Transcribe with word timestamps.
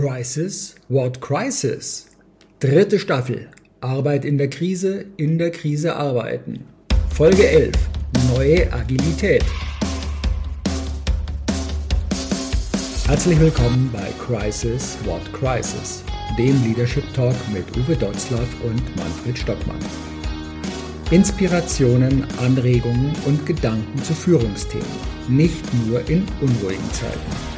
Crisis? 0.00 0.76
What 0.88 1.20
Crisis? 1.20 2.06
Dritte 2.60 3.00
Staffel. 3.00 3.48
Arbeit 3.80 4.24
in 4.24 4.38
der 4.38 4.48
Krise, 4.48 5.06
in 5.16 5.38
der 5.38 5.50
Krise 5.50 5.96
arbeiten. 5.96 6.64
Folge 7.12 7.48
11. 7.48 7.74
Neue 8.32 8.72
Agilität. 8.72 9.44
Herzlich 13.08 13.40
willkommen 13.40 13.90
bei 13.92 14.08
Crisis 14.24 14.96
What 15.04 15.32
Crisis, 15.32 16.04
dem 16.38 16.62
Leadership 16.62 17.12
Talk 17.12 17.34
mit 17.52 17.64
Uwe 17.76 17.96
Dotzlaff 17.96 18.48
und 18.62 18.96
Manfred 18.96 19.36
Stockmann. 19.36 19.80
Inspirationen, 21.10 22.24
Anregungen 22.38 23.10
und 23.26 23.44
Gedanken 23.44 24.00
zu 24.04 24.14
Führungsthemen, 24.14 24.86
nicht 25.26 25.64
nur 25.88 26.08
in 26.08 26.24
unruhigen 26.40 26.92
Zeiten. 26.92 27.57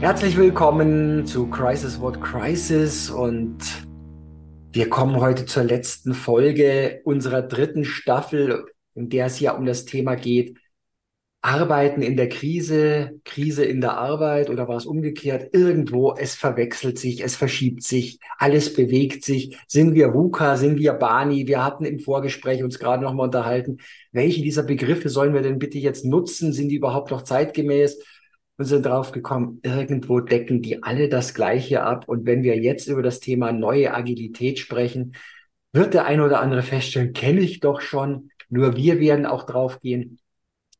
Herzlich 0.00 0.36
willkommen 0.36 1.26
zu 1.26 1.50
Crisis 1.50 2.00
What 2.00 2.20
Crisis 2.20 3.10
und 3.10 3.58
wir 4.70 4.88
kommen 4.88 5.16
heute 5.16 5.44
zur 5.44 5.64
letzten 5.64 6.14
Folge 6.14 7.00
unserer 7.02 7.42
dritten 7.42 7.84
Staffel, 7.84 8.66
in 8.94 9.08
der 9.08 9.26
es 9.26 9.40
ja 9.40 9.56
um 9.56 9.66
das 9.66 9.86
Thema 9.86 10.14
geht, 10.14 10.56
Arbeiten 11.42 12.02
in 12.02 12.16
der 12.16 12.28
Krise, 12.28 13.20
Krise 13.24 13.64
in 13.64 13.80
der 13.80 13.98
Arbeit 13.98 14.50
oder 14.50 14.68
war 14.68 14.76
es 14.76 14.86
umgekehrt? 14.86 15.52
Irgendwo, 15.52 16.14
es 16.16 16.36
verwechselt 16.36 17.00
sich, 17.00 17.24
es 17.24 17.34
verschiebt 17.34 17.82
sich, 17.82 18.20
alles 18.38 18.74
bewegt 18.74 19.24
sich. 19.24 19.56
Sind 19.66 19.94
wir 19.94 20.14
VUCA, 20.14 20.56
sind 20.56 20.78
wir 20.78 20.92
Bani? 20.92 21.48
Wir 21.48 21.64
hatten 21.64 21.84
im 21.84 21.98
Vorgespräch 21.98 22.62
uns 22.62 22.78
gerade 22.78 23.02
nochmal 23.02 23.26
unterhalten, 23.26 23.78
welche 24.12 24.42
dieser 24.42 24.62
Begriffe 24.62 25.08
sollen 25.08 25.34
wir 25.34 25.42
denn 25.42 25.58
bitte 25.58 25.78
jetzt 25.78 26.04
nutzen? 26.04 26.52
Sind 26.52 26.68
die 26.68 26.76
überhaupt 26.76 27.10
noch 27.10 27.22
zeitgemäß? 27.22 27.98
Und 28.58 28.64
sind 28.64 28.84
drauf 28.84 29.12
gekommen, 29.12 29.60
irgendwo 29.62 30.20
decken 30.20 30.62
die 30.62 30.82
alle 30.82 31.08
das 31.08 31.32
Gleiche 31.32 31.82
ab. 31.84 32.08
Und 32.08 32.26
wenn 32.26 32.42
wir 32.42 32.58
jetzt 32.58 32.88
über 32.88 33.02
das 33.02 33.20
Thema 33.20 33.52
neue 33.52 33.94
Agilität 33.94 34.58
sprechen, 34.58 35.14
wird 35.72 35.94
der 35.94 36.06
ein 36.06 36.20
oder 36.20 36.40
andere 36.40 36.62
feststellen, 36.62 37.12
kenne 37.12 37.40
ich 37.40 37.60
doch 37.60 37.80
schon. 37.80 38.30
Nur 38.48 38.76
wir 38.76 38.98
werden 38.98 39.26
auch 39.26 39.44
drauf 39.44 39.80
gehen. 39.80 40.18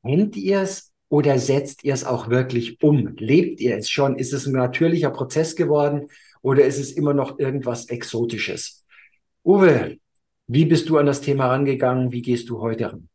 Kennt 0.05 0.37
ihr 0.37 0.63
es 0.63 0.93
oder 1.09 1.39
setzt 1.39 1.85
ihr 1.85 1.95
es 1.95 2.05
auch 2.05 2.29
wirklich 2.29 2.83
um? 2.83 3.15
Lebt 3.17 3.61
ihr 3.61 3.77
es 3.77 3.89
schon? 3.89 4.17
Ist 4.17 4.33
es 4.33 4.47
ein 4.47 4.53
natürlicher 4.53 5.11
Prozess 5.11 5.55
geworden 5.55 6.09
oder 6.43 6.65
ist 6.65 6.79
es 6.79 6.93
immer 6.93 7.15
noch 7.15 7.39
irgendwas 7.39 7.89
Exotisches? 7.89 8.85
Uwe, 9.45 9.99
wie 10.49 10.65
bist 10.65 10.89
du 10.89 10.99
an 10.99 11.07
das 11.07 11.21
Thema 11.21 11.47
rangegangen? 11.47 12.11
Wie 12.11 12.23
gehst 12.23 12.49
du 12.49 12.61
heute 12.61 12.93
ran? 12.93 13.08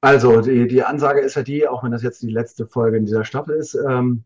Also, 0.00 0.40
die, 0.40 0.68
die 0.68 0.84
Ansage 0.84 1.20
ist 1.20 1.34
ja 1.34 1.42
die, 1.42 1.66
auch 1.66 1.82
wenn 1.82 1.90
das 1.90 2.02
jetzt 2.02 2.22
die 2.22 2.30
letzte 2.30 2.66
Folge 2.66 2.98
in 2.98 3.04
dieser 3.04 3.24
Staffel 3.24 3.56
ist, 3.56 3.74
ähm, 3.74 4.24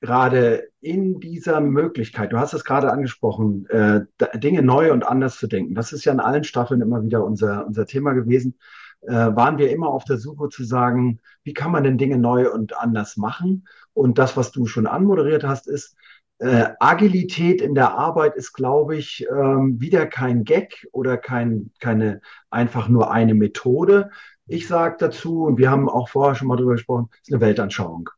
gerade 0.00 0.68
in 0.80 1.20
dieser 1.20 1.60
Möglichkeit, 1.60 2.32
du 2.32 2.38
hast 2.38 2.54
es 2.54 2.64
gerade 2.64 2.90
angesprochen, 2.90 3.66
äh, 3.70 4.00
Dinge 4.34 4.62
neu 4.62 4.92
und 4.92 5.06
anders 5.06 5.36
zu 5.38 5.46
denken. 5.46 5.74
Das 5.74 5.92
ist 5.92 6.04
ja 6.04 6.12
in 6.12 6.18
allen 6.20 6.42
Staffeln 6.42 6.80
immer 6.80 7.04
wieder 7.04 7.24
unser, 7.24 7.64
unser 7.66 7.86
Thema 7.86 8.12
gewesen. 8.12 8.58
Äh, 9.02 9.12
waren 9.12 9.58
wir 9.58 9.70
immer 9.70 9.88
auf 9.88 10.04
der 10.04 10.18
Suche 10.18 10.48
zu 10.48 10.64
sagen, 10.64 11.20
wie 11.44 11.54
kann 11.54 11.70
man 11.70 11.84
denn 11.84 11.98
Dinge 11.98 12.18
neu 12.18 12.50
und 12.50 12.76
anders 12.76 13.16
machen? 13.16 13.68
Und 13.94 14.18
das, 14.18 14.36
was 14.36 14.50
du 14.50 14.66
schon 14.66 14.88
anmoderiert 14.88 15.44
hast, 15.44 15.68
ist, 15.68 15.96
äh, 16.38 16.70
Agilität 16.80 17.60
in 17.60 17.76
der 17.76 17.92
Arbeit 17.92 18.34
ist, 18.34 18.52
glaube 18.52 18.96
ich, 18.96 19.24
ähm, 19.30 19.80
wieder 19.80 20.06
kein 20.06 20.42
Gag 20.42 20.88
oder 20.90 21.16
kein, 21.16 21.70
keine 21.78 22.20
einfach 22.50 22.88
nur 22.88 23.12
eine 23.12 23.34
Methode, 23.34 24.10
ich 24.52 24.68
sage 24.68 24.96
dazu, 24.98 25.44
und 25.44 25.58
wir 25.58 25.70
haben 25.70 25.88
auch 25.88 26.08
vorher 26.08 26.34
schon 26.34 26.48
mal 26.48 26.56
drüber 26.56 26.72
gesprochen, 26.72 27.08
ist 27.22 27.32
eine 27.32 27.40
Weltanschauung. 27.40 28.10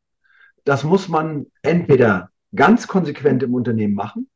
Das 0.64 0.82
muss 0.82 1.08
man 1.08 1.46
entweder 1.62 2.30
ganz 2.54 2.88
konsequent 2.88 3.42
im 3.42 3.54
Unternehmen 3.54 3.94
machen 3.94 4.28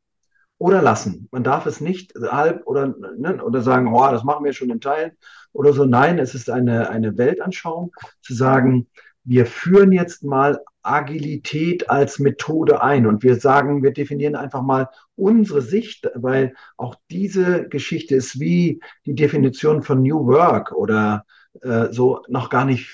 oder 0.57 0.81
lassen. 0.81 1.27
Man 1.31 1.43
darf 1.43 1.65
es 1.65 1.81
nicht 1.81 2.13
halb 2.15 2.65
oder, 2.67 2.93
ne, 3.17 3.43
oder 3.43 3.61
sagen, 3.61 3.93
oh, 3.93 4.11
das 4.11 4.23
machen 4.23 4.45
wir 4.45 4.53
schon 4.53 4.69
in 4.69 4.79
Teilen 4.79 5.11
oder 5.51 5.73
so. 5.73 5.85
Nein, 5.85 6.19
es 6.19 6.35
ist 6.35 6.49
eine, 6.49 6.89
eine 6.89 7.17
Weltanschauung, 7.17 7.91
zu 8.21 8.33
sagen, 8.33 8.87
wir 9.23 9.45
führen 9.45 9.91
jetzt 9.91 10.23
mal 10.23 10.59
Agilität 10.81 11.89
als 11.89 12.19
Methode 12.19 12.81
ein 12.81 13.05
und 13.05 13.23
wir 13.23 13.35
sagen, 13.35 13.83
wir 13.83 13.91
definieren 13.91 14.35
einfach 14.35 14.61
mal 14.61 14.89
unsere 15.15 15.61
Sicht, 15.61 16.09
weil 16.15 16.53
auch 16.77 16.95
diese 17.11 17.67
Geschichte 17.67 18.15
ist 18.15 18.39
wie 18.39 18.79
die 19.05 19.15
Definition 19.15 19.83
von 19.83 20.01
New 20.01 20.25
Work 20.27 20.71
oder 20.71 21.25
äh, 21.61 21.91
so 21.91 22.23
noch 22.27 22.49
gar 22.49 22.65
nicht 22.65 22.89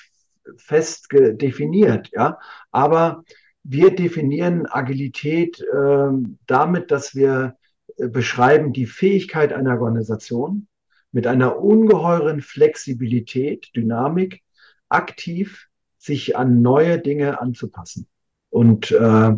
fest 0.58 1.08
definiert, 1.12 2.10
ja. 2.14 2.40
Aber 2.72 3.24
wir 3.64 3.96
definieren 3.96 4.68
Agilität 4.68 5.60
äh, 5.60 6.08
damit, 6.46 6.92
dass 6.92 7.16
wir 7.16 7.58
äh, 7.98 8.08
beschreiben 8.08 8.74
die 8.74 8.86
Fähigkeit 8.86 9.54
einer 9.54 9.74
Organisation 9.82 10.68
mit 11.12 11.26
einer 11.28 11.60
ungeheuren 11.60 12.42
Flexibilität, 12.42 13.72
Dynamik, 13.76 14.44
aktiv 14.90 15.68
sich 15.98 16.38
an 16.38 16.62
neue 16.62 17.00
Dinge 17.00 17.42
anzupassen. 17.42 18.08
Und 18.50 18.92
äh, 18.92 19.32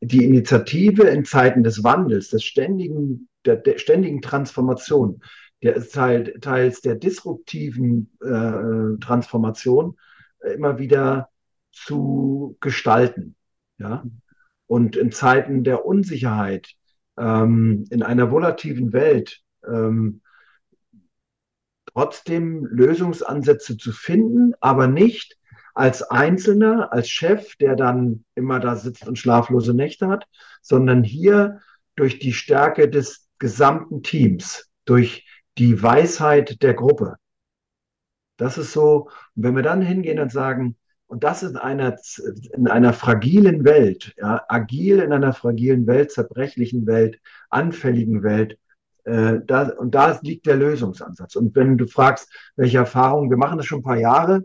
die 0.00 0.24
Initiative 0.24 1.04
in 1.04 1.24
Zeiten 1.24 1.62
des 1.62 1.84
Wandels, 1.84 2.30
des 2.30 2.42
ständigen, 2.42 3.28
der, 3.44 3.56
der 3.56 3.78
ständigen 3.78 4.22
Transformation, 4.22 5.22
der 5.62 5.76
ist 5.76 5.94
Teil, 5.94 6.38
teils 6.40 6.80
der 6.80 6.94
disruptiven 6.94 8.10
äh, 8.20 8.98
Transformation 9.00 9.96
äh, 10.40 10.52
immer 10.52 10.78
wieder 10.78 11.28
zu 11.72 12.56
gestalten. 12.60 13.36
Ja? 13.78 14.04
Und 14.66 14.96
in 14.96 15.12
Zeiten 15.12 15.64
der 15.64 15.84
Unsicherheit, 15.84 16.74
ähm, 17.18 17.84
in 17.90 18.02
einer 18.02 18.30
volativen 18.30 18.92
Welt, 18.92 19.42
ähm, 19.66 20.22
trotzdem 21.92 22.66
Lösungsansätze 22.66 23.76
zu 23.76 23.92
finden, 23.92 24.54
aber 24.60 24.86
nicht 24.86 25.36
als 25.74 26.02
Einzelner, 26.02 26.92
als 26.92 27.08
Chef, 27.08 27.56
der 27.56 27.76
dann 27.76 28.24
immer 28.34 28.60
da 28.60 28.76
sitzt 28.76 29.06
und 29.06 29.18
schlaflose 29.18 29.74
Nächte 29.74 30.08
hat, 30.08 30.26
sondern 30.62 31.04
hier 31.04 31.60
durch 31.96 32.18
die 32.18 32.32
Stärke 32.32 32.88
des 32.88 33.28
gesamten 33.38 34.02
Teams, 34.02 34.70
durch 34.84 35.26
die 35.58 35.82
Weisheit 35.82 36.62
der 36.62 36.74
Gruppe. 36.74 37.16
Das 38.36 38.56
ist 38.58 38.72
so, 38.72 39.08
und 39.36 39.44
wenn 39.44 39.56
wir 39.56 39.62
dann 39.62 39.82
hingehen 39.82 40.18
und 40.18 40.32
sagen, 40.32 40.76
und 41.06 41.24
das 41.24 41.42
in 41.42 41.56
einer, 41.56 41.96
in 42.54 42.68
einer 42.68 42.92
fragilen 42.92 43.64
Welt, 43.64 44.14
ja, 44.16 44.42
agil 44.48 45.00
in 45.00 45.12
einer 45.12 45.32
fragilen 45.32 45.86
Welt, 45.86 46.12
zerbrechlichen 46.12 46.86
Welt, 46.86 47.20
anfälligen 47.50 48.22
Welt, 48.22 48.58
äh, 49.04 49.40
da, 49.44 49.70
und 49.70 49.94
da 49.94 50.18
liegt 50.22 50.46
der 50.46 50.56
Lösungsansatz. 50.56 51.34
Und 51.34 51.54
wenn 51.56 51.76
du 51.76 51.86
fragst, 51.86 52.32
welche 52.56 52.78
Erfahrungen, 52.78 53.28
wir 53.28 53.36
machen 53.36 53.58
das 53.58 53.66
schon 53.66 53.80
ein 53.80 53.84
paar 53.84 53.98
Jahre, 53.98 54.44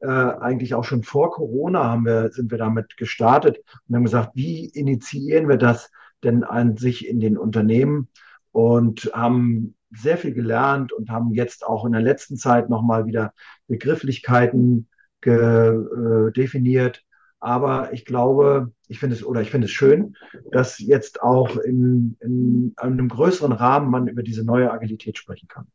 äh, 0.00 0.08
eigentlich 0.08 0.74
auch 0.74 0.84
schon 0.84 1.02
vor 1.02 1.30
Corona 1.30 1.84
haben 1.84 2.06
wir, 2.06 2.30
sind 2.32 2.50
wir 2.50 2.58
damit 2.58 2.96
gestartet 2.96 3.58
und 3.86 3.94
haben 3.94 4.04
gesagt, 4.04 4.30
wie 4.34 4.66
initiieren 4.66 5.48
wir 5.48 5.58
das 5.58 5.90
denn 6.24 6.44
an 6.44 6.76
sich 6.76 7.06
in 7.06 7.20
den 7.20 7.36
Unternehmen 7.38 8.08
und 8.52 9.10
haben 9.14 9.75
sehr 9.90 10.18
viel 10.18 10.34
gelernt 10.34 10.92
und 10.92 11.10
haben 11.10 11.32
jetzt 11.32 11.64
auch 11.64 11.84
in 11.84 11.92
der 11.92 12.02
letzten 12.02 12.36
Zeit 12.36 12.68
nochmal 12.68 13.06
wieder 13.06 13.32
Begrifflichkeiten 13.68 14.88
äh, 15.22 16.32
definiert. 16.32 17.02
Aber 17.40 17.92
ich 17.92 18.04
glaube, 18.04 18.72
ich 18.88 18.98
finde 18.98 19.16
es 19.16 19.24
oder 19.24 19.40
ich 19.40 19.50
finde 19.50 19.66
es 19.66 19.72
schön, 19.72 20.16
dass 20.52 20.78
jetzt 20.78 21.22
auch 21.22 21.56
in, 21.56 22.16
in 22.20 22.72
einem 22.76 23.08
größeren 23.08 23.52
Rahmen 23.52 23.90
man 23.90 24.08
über 24.08 24.22
diese 24.22 24.44
neue 24.44 24.70
Agilität 24.70 25.18
sprechen 25.18 25.48
kann. 25.48 25.66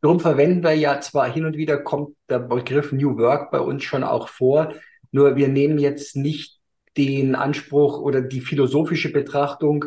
Darum 0.00 0.20
verwenden 0.20 0.62
wir 0.62 0.74
ja 0.74 1.00
zwar 1.00 1.30
hin 1.30 1.44
und 1.44 1.56
wieder 1.56 1.78
kommt 1.78 2.16
der 2.28 2.38
Begriff 2.38 2.92
New 2.92 3.18
Work 3.18 3.50
bei 3.50 3.60
uns 3.60 3.84
schon 3.84 4.02
auch 4.02 4.28
vor, 4.28 4.72
nur 5.10 5.36
wir 5.36 5.48
nehmen 5.48 5.78
jetzt 5.78 6.16
nicht 6.16 6.60
den 6.96 7.34
Anspruch 7.34 8.00
oder 8.00 8.22
die 8.22 8.40
philosophische 8.40 9.12
Betrachtung, 9.12 9.86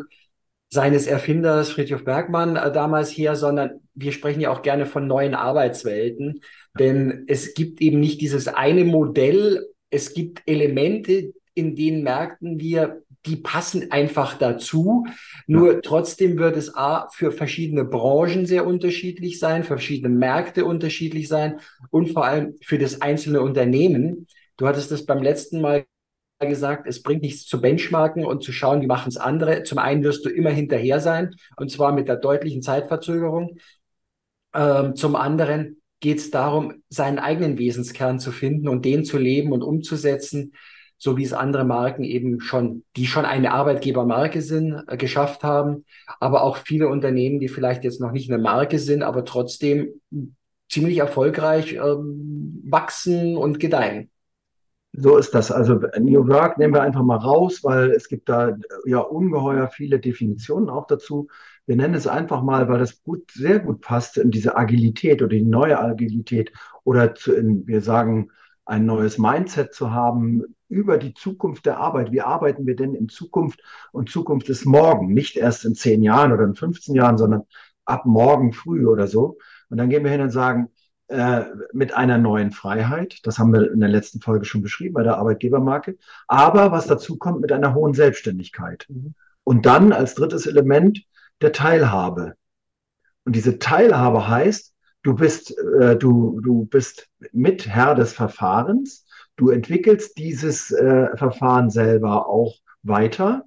seines 0.70 1.06
Erfinders 1.06 1.70
Friedrich 1.70 2.04
Bergmann 2.04 2.56
äh, 2.56 2.72
damals 2.72 3.10
her, 3.10 3.36
sondern 3.36 3.80
wir 3.94 4.12
sprechen 4.12 4.40
ja 4.40 4.50
auch 4.50 4.62
gerne 4.62 4.86
von 4.86 5.06
neuen 5.06 5.34
Arbeitswelten, 5.34 6.40
denn 6.78 7.24
es 7.26 7.54
gibt 7.54 7.80
eben 7.80 8.00
nicht 8.00 8.20
dieses 8.20 8.48
eine 8.48 8.84
Modell, 8.84 9.66
es 9.90 10.12
gibt 10.12 10.42
Elemente, 10.46 11.32
in 11.54 11.74
denen 11.74 12.02
merken 12.02 12.60
wir, 12.60 13.02
die 13.26 13.36
passen 13.36 13.90
einfach 13.90 14.38
dazu. 14.38 15.06
Nur 15.46 15.74
ja. 15.74 15.80
trotzdem 15.82 16.38
wird 16.38 16.56
es 16.56 16.74
A, 16.74 17.08
für 17.10 17.32
verschiedene 17.32 17.84
Branchen 17.84 18.46
sehr 18.46 18.66
unterschiedlich 18.66 19.38
sein, 19.38 19.62
für 19.62 19.68
verschiedene 19.68 20.14
Märkte 20.14 20.64
unterschiedlich 20.64 21.28
sein 21.28 21.60
und 21.90 22.12
vor 22.12 22.24
allem 22.24 22.54
für 22.62 22.78
das 22.78 23.00
einzelne 23.00 23.40
Unternehmen. 23.40 24.28
Du 24.56 24.66
hattest 24.66 24.90
das 24.90 25.04
beim 25.04 25.22
letzten 25.22 25.60
Mal 25.60 25.84
gesagt, 26.46 26.86
es 26.86 27.02
bringt 27.02 27.22
nichts 27.22 27.46
zu 27.46 27.60
benchmarken 27.60 28.24
und 28.24 28.44
zu 28.44 28.52
schauen, 28.52 28.80
wie 28.80 28.86
machen 28.86 29.08
es 29.08 29.16
andere. 29.16 29.64
Zum 29.64 29.78
einen 29.78 30.04
wirst 30.04 30.24
du 30.24 30.28
immer 30.28 30.50
hinterher 30.50 31.00
sein, 31.00 31.34
und 31.56 31.70
zwar 31.70 31.92
mit 31.92 32.08
der 32.08 32.16
deutlichen 32.16 32.62
Zeitverzögerung. 32.62 33.58
Ähm, 34.54 34.94
zum 34.94 35.16
anderen 35.16 35.82
geht 36.00 36.18
es 36.18 36.30
darum, 36.30 36.82
seinen 36.88 37.18
eigenen 37.18 37.58
Wesenskern 37.58 38.20
zu 38.20 38.30
finden 38.30 38.68
und 38.68 38.84
den 38.84 39.04
zu 39.04 39.18
leben 39.18 39.52
und 39.52 39.62
umzusetzen, 39.62 40.52
so 40.96 41.16
wie 41.16 41.24
es 41.24 41.32
andere 41.32 41.64
Marken 41.64 42.04
eben 42.04 42.40
schon, 42.40 42.84
die 42.96 43.06
schon 43.06 43.24
eine 43.24 43.52
Arbeitgebermarke 43.52 44.42
sind, 44.42 44.82
äh, 44.86 44.96
geschafft 44.96 45.42
haben, 45.42 45.84
aber 46.20 46.42
auch 46.42 46.56
viele 46.56 46.88
Unternehmen, 46.88 47.40
die 47.40 47.48
vielleicht 47.48 47.84
jetzt 47.84 48.00
noch 48.00 48.12
nicht 48.12 48.30
eine 48.30 48.42
Marke 48.42 48.78
sind, 48.78 49.02
aber 49.02 49.24
trotzdem 49.24 50.00
ziemlich 50.68 50.98
erfolgreich 50.98 51.74
ähm, 51.74 52.62
wachsen 52.64 53.36
und 53.36 53.58
gedeihen. 53.58 54.10
So 54.92 55.16
ist 55.16 55.34
das. 55.34 55.52
Also 55.52 55.80
New 55.98 56.26
Work 56.28 56.58
nehmen 56.58 56.74
wir 56.74 56.82
einfach 56.82 57.02
mal 57.02 57.16
raus, 57.18 57.60
weil 57.62 57.90
es 57.92 58.08
gibt 58.08 58.28
da 58.28 58.56
ja 58.84 58.98
ungeheuer 58.98 59.68
viele 59.68 60.00
Definitionen 60.00 60.70
auch 60.70 60.86
dazu. 60.86 61.28
Wir 61.66 61.76
nennen 61.76 61.94
es 61.94 62.06
einfach 62.06 62.42
mal, 62.42 62.68
weil 62.68 62.78
das 62.78 63.02
gut, 63.02 63.30
sehr 63.30 63.60
gut 63.60 63.80
passt 63.82 64.16
in 64.16 64.30
diese 64.30 64.56
Agilität 64.56 65.22
oder 65.22 65.36
die 65.36 65.42
neue 65.44 65.78
Agilität 65.78 66.52
oder 66.84 67.14
zu, 67.14 67.34
in, 67.34 67.66
wir 67.66 67.82
sagen, 67.82 68.30
ein 68.64 68.86
neues 68.86 69.18
Mindset 69.18 69.72
zu 69.74 69.92
haben 69.92 70.42
über 70.68 70.98
die 70.98 71.14
Zukunft 71.14 71.66
der 71.66 71.78
Arbeit. 71.78 72.10
Wie 72.12 72.20
arbeiten 72.20 72.66
wir 72.66 72.76
denn 72.76 72.94
in 72.94 73.08
Zukunft? 73.08 73.62
Und 73.92 74.10
Zukunft 74.10 74.48
ist 74.48 74.64
morgen, 74.64 75.12
nicht 75.14 75.36
erst 75.36 75.64
in 75.64 75.74
zehn 75.74 76.02
Jahren 76.02 76.32
oder 76.32 76.44
in 76.44 76.54
15 76.54 76.94
Jahren, 76.94 77.18
sondern 77.18 77.42
ab 77.84 78.04
morgen 78.04 78.52
früh 78.52 78.86
oder 78.86 79.06
so. 79.06 79.38
Und 79.70 79.78
dann 79.78 79.90
gehen 79.90 80.04
wir 80.04 80.10
hin 80.10 80.20
und 80.20 80.30
sagen, 80.30 80.68
äh, 81.08 81.44
mit 81.72 81.94
einer 81.94 82.18
neuen 82.18 82.52
Freiheit. 82.52 83.20
Das 83.22 83.38
haben 83.38 83.52
wir 83.52 83.72
in 83.72 83.80
der 83.80 83.88
letzten 83.88 84.20
Folge 84.20 84.44
schon 84.44 84.62
beschrieben 84.62 84.94
bei 84.94 85.02
der 85.02 85.16
Arbeitgebermarke. 85.16 85.96
Aber 86.26 86.70
was 86.70 86.86
dazu 86.86 87.16
kommt, 87.16 87.40
mit 87.40 87.50
einer 87.50 87.74
hohen 87.74 87.94
Selbstständigkeit. 87.94 88.86
Mhm. 88.88 89.14
Und 89.42 89.64
dann 89.64 89.92
als 89.92 90.14
drittes 90.14 90.46
Element 90.46 91.02
der 91.40 91.52
Teilhabe. 91.52 92.34
Und 93.24 93.36
diese 93.36 93.58
Teilhabe 93.58 94.28
heißt, 94.28 94.74
du 95.02 95.14
bist, 95.14 95.56
äh, 95.80 95.96
du, 95.96 96.40
du 96.42 96.66
bist 96.66 97.08
Mitherr 97.32 97.94
des 97.94 98.12
Verfahrens. 98.12 99.06
Du 99.36 99.48
entwickelst 99.48 100.18
dieses 100.18 100.70
äh, 100.72 101.16
Verfahren 101.16 101.70
selber 101.70 102.28
auch 102.28 102.56
weiter. 102.82 103.44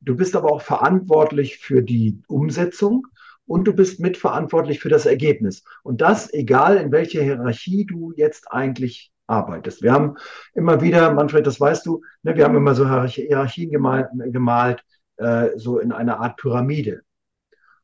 Du 0.00 0.16
bist 0.16 0.34
aber 0.34 0.50
auch 0.50 0.62
verantwortlich 0.62 1.58
für 1.58 1.82
die 1.82 2.22
Umsetzung 2.26 3.06
und 3.52 3.64
du 3.64 3.74
bist 3.74 4.00
mitverantwortlich 4.00 4.80
für 4.80 4.88
das 4.88 5.04
Ergebnis. 5.04 5.62
Und 5.82 6.00
das, 6.00 6.32
egal 6.32 6.78
in 6.78 6.90
welcher 6.90 7.22
Hierarchie 7.22 7.84
du 7.84 8.14
jetzt 8.16 8.50
eigentlich 8.50 9.12
arbeitest. 9.26 9.82
Wir 9.82 9.92
haben 9.92 10.16
immer 10.54 10.80
wieder, 10.80 11.12
Manfred, 11.12 11.46
das 11.46 11.60
weißt 11.60 11.84
du, 11.84 12.00
ne, 12.22 12.34
wir 12.34 12.44
haben 12.44 12.56
immer 12.56 12.74
so 12.74 12.88
Hierarchien 12.88 13.70
gemalt, 13.70 14.06
gemalt 14.14 14.82
äh, 15.18 15.50
so 15.56 15.78
in 15.80 15.92
einer 15.92 16.18
Art 16.20 16.38
Pyramide. 16.38 17.02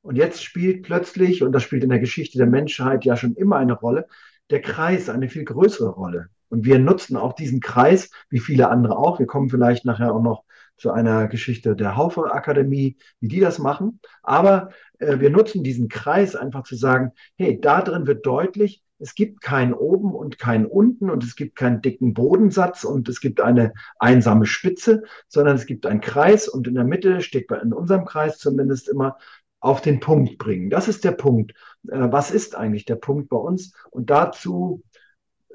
Und 0.01 0.17
jetzt 0.17 0.43
spielt 0.43 0.85
plötzlich, 0.85 1.43
und 1.43 1.53
das 1.53 1.65
spielt 1.65 1.85
in 1.85 1.91
der 1.91 2.01
Geschichte 2.01 2.39
der 2.39 2.47
Menschheit 2.47 3.05
ja 3.05 3.19
schon 3.19 3.35
immer 3.35 3.57
eine 3.57 3.75
Rolle, 3.75 4.07
der 4.49 4.63
Kreis 4.63 5.11
eine 5.11 5.29
viel 5.29 5.45
größere 5.45 5.91
Rolle. 5.91 6.29
Und 6.49 6.65
wir 6.65 6.79
nutzen 6.79 7.19
auch 7.19 7.35
diesen 7.35 7.61
Kreis, 7.61 8.11
wie 8.31 8.41
viele 8.41 8.71
andere 8.71 8.97
auch. 8.97 9.19
Wir 9.19 9.27
kommen 9.27 9.51
vielleicht 9.51 9.85
nachher 9.85 10.15
auch 10.15 10.23
noch 10.23 10.45
zu 10.79 10.91
einer 10.91 11.29
Geschichte 11.29 11.77
der 11.77 11.97
Haufe 11.97 12.33
Akademie, 12.33 12.97
wie 13.21 13.29
die 13.29 13.41
das 13.41 13.59
machen. 13.59 14.01
Aber 14.23 14.71
äh, 14.99 15.19
wir 15.21 15.31
nutzen 15.31 15.63
diesen 15.63 15.89
Kreis 15.89 16.37
einfach 16.37 16.63
zu 16.63 16.77
sagen, 16.77 17.13
hey, 17.37 17.61
da 17.61 17.83
drin 17.83 18.07
wird 18.07 18.25
deutlich, 18.25 18.83
es 19.01 19.15
gibt 19.15 19.41
kein 19.41 19.75
oben 19.75 20.13
und 20.13 20.39
kein 20.39 20.67
unten 20.67 21.09
und 21.09 21.23
es 21.23 21.37
gibt 21.37 21.57
keinen 21.57 21.81
dicken 21.83 22.15
Bodensatz 22.15 22.85
und 22.85 23.09
es 23.09 23.21
gibt 23.21 23.41
eine 23.41 23.73
einsame 23.99 24.47
Spitze, 24.47 25.05
sondern 25.29 25.55
es 25.55 25.67
gibt 25.67 25.87
einen 25.87 26.01
Kreis 26.01 26.49
und 26.49 26.67
in 26.67 26.75
der 26.75 26.85
Mitte 26.85 27.21
steht 27.21 27.47
bei, 27.47 27.59
in 27.59 27.73
unserem 27.73 28.05
Kreis 28.05 28.39
zumindest 28.39 28.89
immer 28.89 29.17
auf 29.61 29.81
den 29.81 30.01
Punkt 30.01 30.39
bringen. 30.39 30.71
Das 30.71 30.89
ist 30.89 31.05
der 31.05 31.13
Punkt. 31.13 31.53
Äh, 31.89 32.09
was 32.11 32.31
ist 32.31 32.57
eigentlich 32.57 32.85
der 32.85 32.97
Punkt 32.97 33.29
bei 33.29 33.37
uns? 33.37 33.73
Und 33.91 34.11
dazu 34.11 34.83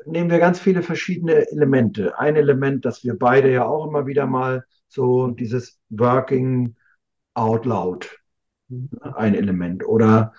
nehmen 0.06 0.30
wir 0.30 0.40
ganz 0.40 0.60
viele 0.60 0.82
verschiedene 0.82 1.50
Elemente. 1.52 2.18
Ein 2.18 2.36
Element, 2.36 2.86
das 2.86 3.04
wir 3.04 3.18
beide 3.18 3.52
ja 3.52 3.66
auch 3.66 3.88
immer 3.88 4.06
wieder 4.08 4.26
mal 4.26 4.66
so 4.94 5.28
dieses 5.28 5.80
Working 5.90 6.76
out 7.34 7.66
loud, 7.66 8.10
ein 9.16 9.36
Element. 9.36 9.86
Oder 9.86 10.34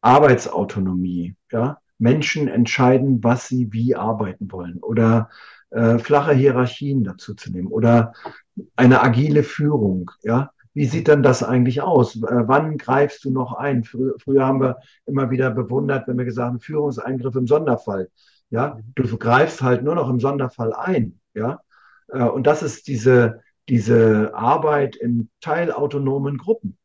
Arbeitsautonomie, 0.00 1.36
ja. 1.50 1.78
Menschen 1.98 2.48
entscheiden, 2.48 3.22
was 3.22 3.48
sie 3.48 3.72
wie 3.72 3.94
arbeiten 3.94 4.50
wollen. 4.50 4.78
Oder 4.78 5.30
äh, 5.70 5.98
flache 5.98 6.34
Hierarchien 6.34 7.04
dazu 7.04 7.34
zu 7.34 7.52
nehmen. 7.52 7.68
Oder 7.68 8.12
eine 8.76 9.02
agile 9.02 9.42
Führung, 9.42 10.10
ja. 10.22 10.50
Wie 10.74 10.86
sieht 10.86 11.06
dann 11.06 11.22
das 11.22 11.44
eigentlich 11.44 11.82
aus? 11.82 12.16
Äh, 12.16 12.20
wann 12.20 12.78
greifst 12.78 13.24
du 13.24 13.30
noch 13.30 13.54
ein? 13.54 13.84
Frü 13.84 14.12
früher 14.18 14.44
haben 14.44 14.60
wir 14.60 14.78
immer 15.06 15.30
wieder 15.30 15.50
bewundert, 15.52 16.08
wenn 16.08 16.18
wir 16.18 16.24
gesagt 16.24 16.48
haben, 16.48 16.60
Führungseingriff 16.60 17.36
im 17.36 17.46
Sonderfall. 17.46 18.10
Ja, 18.50 18.78
du 18.96 19.16
greifst 19.16 19.62
halt 19.62 19.84
nur 19.84 19.94
noch 19.94 20.10
im 20.10 20.18
Sonderfall 20.18 20.72
ein. 20.72 21.20
Ja, 21.32 21.60
äh, 22.08 22.24
und 22.24 22.46
das 22.46 22.62
ist 22.62 22.88
diese, 22.88 23.40
diese 23.68 24.34
Arbeit 24.34 24.96
in 24.96 25.30
teilautonomen 25.40 26.38
Gruppen. 26.38 26.78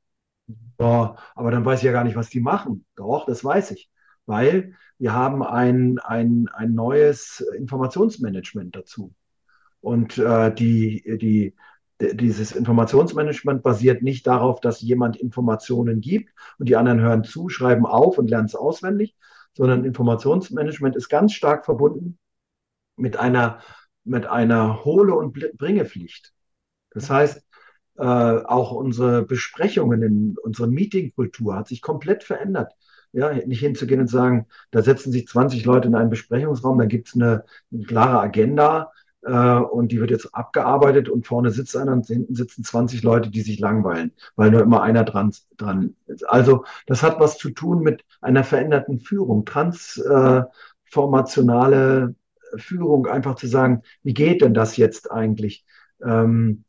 Ja, 0.79 1.15
aber 1.35 1.51
dann 1.51 1.65
weiß 1.65 1.79
ich 1.79 1.85
ja 1.85 1.91
gar 1.91 2.03
nicht, 2.05 2.15
was 2.15 2.29
die 2.29 2.39
machen. 2.39 2.85
Doch, 2.95 3.25
das 3.25 3.43
weiß 3.43 3.71
ich. 3.71 3.89
Weil 4.25 4.75
wir 4.97 5.13
haben 5.13 5.43
ein, 5.43 5.99
ein, 5.99 6.49
ein 6.53 6.73
neues 6.73 7.41
Informationsmanagement 7.57 8.75
dazu. 8.75 9.13
Und 9.81 10.17
äh, 10.17 10.53
die, 10.53 11.03
die, 11.21 11.55
dieses 11.99 12.53
Informationsmanagement 12.53 13.61
basiert 13.63 14.01
nicht 14.03 14.25
darauf, 14.27 14.61
dass 14.61 14.81
jemand 14.81 15.17
Informationen 15.17 16.01
gibt 16.01 16.33
und 16.57 16.69
die 16.69 16.75
anderen 16.75 17.01
hören 17.01 17.23
zu, 17.23 17.49
schreiben 17.49 17.85
auf 17.85 18.17
und 18.17 18.29
lernen 18.29 18.45
es 18.45 18.55
auswendig, 18.55 19.15
sondern 19.53 19.83
Informationsmanagement 19.83 20.95
ist 20.95 21.09
ganz 21.09 21.33
stark 21.33 21.65
verbunden 21.65 22.17
mit 22.95 23.17
einer, 23.17 23.59
mit 24.03 24.27
einer 24.27 24.85
Hole- 24.85 25.15
und 25.15 25.33
Bringepflicht. 25.57 26.33
Das 26.91 27.09
heißt, 27.09 27.44
äh, 27.97 28.03
auch 28.03 28.71
unsere 28.71 29.24
Besprechungen, 29.24 30.03
in, 30.03 30.36
unsere 30.41 30.68
Meetingkultur 30.68 31.56
hat 31.56 31.68
sich 31.68 31.81
komplett 31.81 32.23
verändert. 32.23 32.73
Ja, 33.11 33.33
nicht 33.33 33.59
hinzugehen 33.59 34.02
und 34.02 34.09
sagen, 34.09 34.45
da 34.71 34.83
setzen 34.83 35.11
sich 35.11 35.28
20 35.28 35.66
Leute 35.66 35.87
in 35.87 35.95
einen 35.95 36.11
Besprechungsraum, 36.11 36.78
da 36.78 36.85
gibt 36.85 37.07
es 37.07 37.16
eine, 37.16 37.44
eine 37.71 37.83
klare 37.85 38.19
Agenda, 38.19 38.92
äh, 39.23 39.31
und 39.31 39.92
die 39.92 39.99
wird 39.99 40.11
jetzt 40.11 40.33
abgearbeitet 40.33 41.09
und 41.09 41.28
vorne 41.28 41.52
sitzt 41.52 41.75
einer 41.75 41.92
und 41.94 42.07
hinten 42.07 42.35
sitzen 42.35 42.63
20 42.63 43.04
Leute, 43.04 43.30
die 43.30 43.42
sich 43.42 43.59
langweilen, 43.59 44.13
weil 44.35 44.52
nur 44.52 44.61
immer 44.61 44.81
einer 44.81 45.04
dran, 45.04 45.33
dran 45.57 45.95
ist. 46.07 46.28
Also 46.30 46.63
das 46.85 47.04
hat 47.04 47.19
was 47.19 47.37
zu 47.37 47.49
tun 47.49 47.81
mit 47.81 48.06
einer 48.21 48.44
veränderten 48.44 48.99
Führung, 48.99 49.45
transformationale 49.45 52.16
Führung, 52.56 53.07
einfach 53.07 53.35
zu 53.35 53.47
sagen, 53.47 53.83
wie 54.04 54.13
geht 54.13 54.42
denn 54.42 54.54
das 54.54 54.78
jetzt 54.78 55.11
eigentlich? 55.11 55.66
Ähm, 56.04 56.63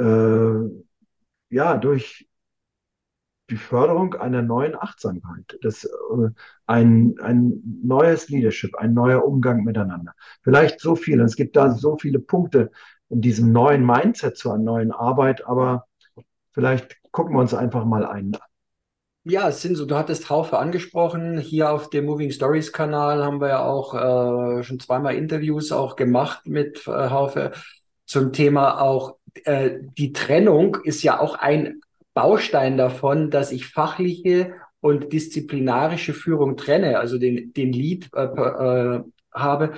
ja, 0.00 1.76
durch 1.78 2.28
die 3.50 3.56
Förderung 3.56 4.14
einer 4.14 4.42
neuen 4.42 4.74
Achtsamkeit, 4.74 5.58
das, 5.62 5.84
äh, 5.84 6.28
ein, 6.66 7.14
ein 7.20 7.62
neues 7.82 8.28
Leadership, 8.28 8.76
ein 8.76 8.92
neuer 8.94 9.24
Umgang 9.24 9.64
miteinander. 9.64 10.12
Vielleicht 10.42 10.80
so 10.80 10.96
viel. 10.96 11.20
Es 11.20 11.36
gibt 11.36 11.56
da 11.56 11.70
so 11.70 11.96
viele 11.96 12.18
Punkte 12.18 12.70
in 13.08 13.22
diesem 13.22 13.52
neuen 13.52 13.86
Mindset 13.86 14.36
zu 14.36 14.50
einer 14.50 14.62
neuen 14.62 14.92
Arbeit, 14.92 15.46
aber 15.46 15.86
vielleicht 16.52 16.98
gucken 17.10 17.34
wir 17.34 17.40
uns 17.40 17.54
einfach 17.54 17.84
mal 17.84 18.04
einen 18.04 18.34
an. 18.34 18.42
Ja, 19.24 19.48
es 19.48 19.60
sind 19.60 19.76
so, 19.76 19.84
du 19.84 19.96
hattest 19.96 20.30
Haufe 20.30 20.58
angesprochen. 20.58 21.38
Hier 21.38 21.70
auf 21.70 21.90
dem 21.90 22.06
Moving 22.06 22.30
Stories 22.30 22.72
Kanal 22.72 23.24
haben 23.24 23.40
wir 23.40 23.48
ja 23.48 23.64
auch 23.64 23.94
äh, 23.94 24.62
schon 24.62 24.80
zweimal 24.80 25.16
Interviews 25.16 25.72
auch 25.72 25.96
gemacht 25.96 26.46
mit 26.46 26.86
äh, 26.86 27.10
Haufe 27.10 27.52
zum 28.06 28.32
Thema 28.32 28.80
auch 28.80 29.16
äh, 29.44 29.78
die 29.96 30.12
Trennung 30.12 30.76
ist 30.84 31.02
ja 31.02 31.20
auch 31.20 31.34
ein 31.34 31.80
Baustein 32.14 32.76
davon, 32.76 33.30
dass 33.30 33.52
ich 33.52 33.66
fachliche 33.66 34.54
und 34.80 35.12
disziplinarische 35.12 36.14
Führung 36.14 36.56
trenne, 36.56 36.98
also 36.98 37.18
den, 37.18 37.52
den 37.52 37.72
Lead 37.72 38.08
äh, 38.14 38.24
äh, 38.24 39.02
habe, 39.32 39.72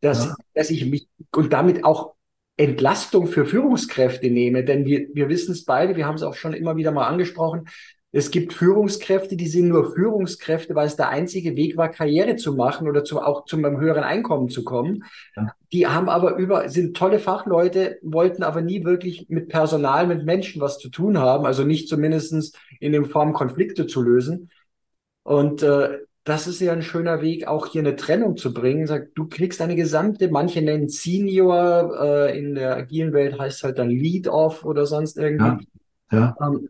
dass, 0.00 0.26
ja. 0.26 0.34
dass 0.54 0.70
ich 0.70 0.86
mich 0.86 1.08
und 1.34 1.52
damit 1.52 1.84
auch 1.84 2.14
Entlastung 2.56 3.26
für 3.26 3.46
Führungskräfte 3.46 4.30
nehme. 4.30 4.64
Denn 4.64 4.84
wir, 4.84 5.08
wir 5.14 5.28
wissen 5.28 5.52
es 5.52 5.64
beide, 5.64 5.96
wir 5.96 6.06
haben 6.06 6.16
es 6.16 6.22
auch 6.22 6.34
schon 6.34 6.54
immer 6.54 6.76
wieder 6.76 6.92
mal 6.92 7.06
angesprochen, 7.06 7.68
Es 8.14 8.30
gibt 8.30 8.52
Führungskräfte, 8.52 9.36
die 9.36 9.48
sind 9.48 9.68
nur 9.68 9.94
Führungskräfte, 9.94 10.74
weil 10.74 10.86
es 10.86 10.96
der 10.96 11.08
einzige 11.08 11.56
Weg 11.56 11.78
war, 11.78 11.88
Karriere 11.88 12.36
zu 12.36 12.54
machen 12.54 12.86
oder 12.86 13.04
zu, 13.04 13.22
auch 13.22 13.46
zu 13.46 13.56
einem 13.56 13.80
höheren 13.80 14.04
Einkommen 14.04 14.50
zu 14.50 14.64
kommen. 14.64 15.04
Ja. 15.34 15.54
Die 15.72 15.86
haben 15.86 16.10
aber 16.10 16.36
über, 16.36 16.68
sind 16.68 16.94
tolle 16.94 17.18
Fachleute, 17.18 17.98
wollten 18.02 18.42
aber 18.42 18.60
nie 18.60 18.84
wirklich 18.84 19.30
mit 19.30 19.48
Personal, 19.48 20.06
mit 20.06 20.26
Menschen 20.26 20.60
was 20.60 20.78
zu 20.78 20.90
tun 20.90 21.18
haben, 21.18 21.46
also 21.46 21.64
nicht 21.64 21.88
zumindestens 21.88 22.52
in 22.80 22.92
dem 22.92 23.06
Form 23.06 23.32
Konflikte 23.32 23.86
zu 23.86 24.02
lösen. 24.02 24.50
Und 25.22 25.62
äh, 25.62 26.00
das 26.24 26.46
ist 26.46 26.60
ja 26.60 26.74
ein 26.74 26.82
schöner 26.82 27.22
Weg, 27.22 27.48
auch 27.48 27.66
hier 27.66 27.80
eine 27.80 27.96
Trennung 27.96 28.36
zu 28.36 28.52
bringen. 28.52 28.86
Sag, 28.86 29.14
du 29.14 29.26
kriegst 29.26 29.62
eine 29.62 29.74
gesamte, 29.74 30.28
manche 30.30 30.60
nennen 30.60 30.88
Senior, 30.88 31.98
äh, 31.98 32.38
in 32.38 32.54
der 32.54 32.76
agilen 32.76 33.14
Welt 33.14 33.38
heißt 33.38 33.56
es 33.56 33.64
halt 33.64 33.78
dann 33.78 33.88
Lead-Off 33.88 34.66
oder 34.66 34.84
sonst 34.84 35.16
irgendwie. 35.16 35.66
Ja, 36.10 36.18
ja. 36.18 36.36
Ähm, 36.46 36.68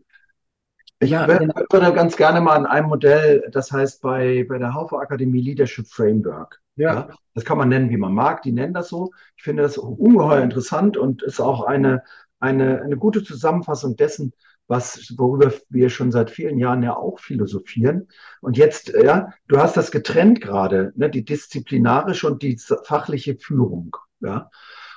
ich 1.03 1.11
ja, 1.11 1.25
genau. 1.25 1.53
würde 1.71 1.93
ganz 1.93 2.17
gerne 2.17 2.41
mal 2.41 2.55
an 2.55 2.65
einem 2.65 2.87
Modell, 2.87 3.47
das 3.51 3.71
heißt 3.71 4.01
bei, 4.01 4.45
bei 4.47 4.57
der 4.57 4.73
Haufe 4.73 4.97
Akademie 4.97 5.41
Leadership 5.41 5.87
Framework. 5.87 6.61
Ja. 6.75 6.93
ja. 6.93 7.09
Das 7.33 7.45
kann 7.45 7.57
man 7.57 7.69
nennen, 7.69 7.89
wie 7.89 7.97
man 7.97 8.13
mag. 8.13 8.41
Die 8.41 8.51
nennen 8.51 8.73
das 8.73 8.89
so. 8.89 9.11
Ich 9.35 9.43
finde 9.43 9.63
das 9.63 9.77
ungeheuer 9.77 10.41
interessant 10.41 10.97
und 10.97 11.23
ist 11.23 11.39
auch 11.39 11.65
eine, 11.65 12.03
eine, 12.39 12.81
eine 12.81 12.97
gute 12.97 13.23
Zusammenfassung 13.23 13.95
dessen, 13.95 14.33
was, 14.67 15.13
worüber 15.17 15.51
wir 15.69 15.89
schon 15.89 16.11
seit 16.11 16.31
vielen 16.31 16.57
Jahren 16.57 16.83
ja 16.83 16.95
auch 16.95 17.19
philosophieren. 17.19 18.07
Und 18.41 18.57
jetzt, 18.57 18.89
ja, 18.89 19.33
du 19.47 19.57
hast 19.57 19.77
das 19.77 19.91
getrennt 19.91 20.41
gerade, 20.41 20.93
ne, 20.95 21.09
die 21.09 21.25
disziplinarische 21.25 22.27
und 22.27 22.41
die 22.41 22.57
fachliche 22.85 23.35
Führung. 23.35 23.95
Ja. 24.21 24.49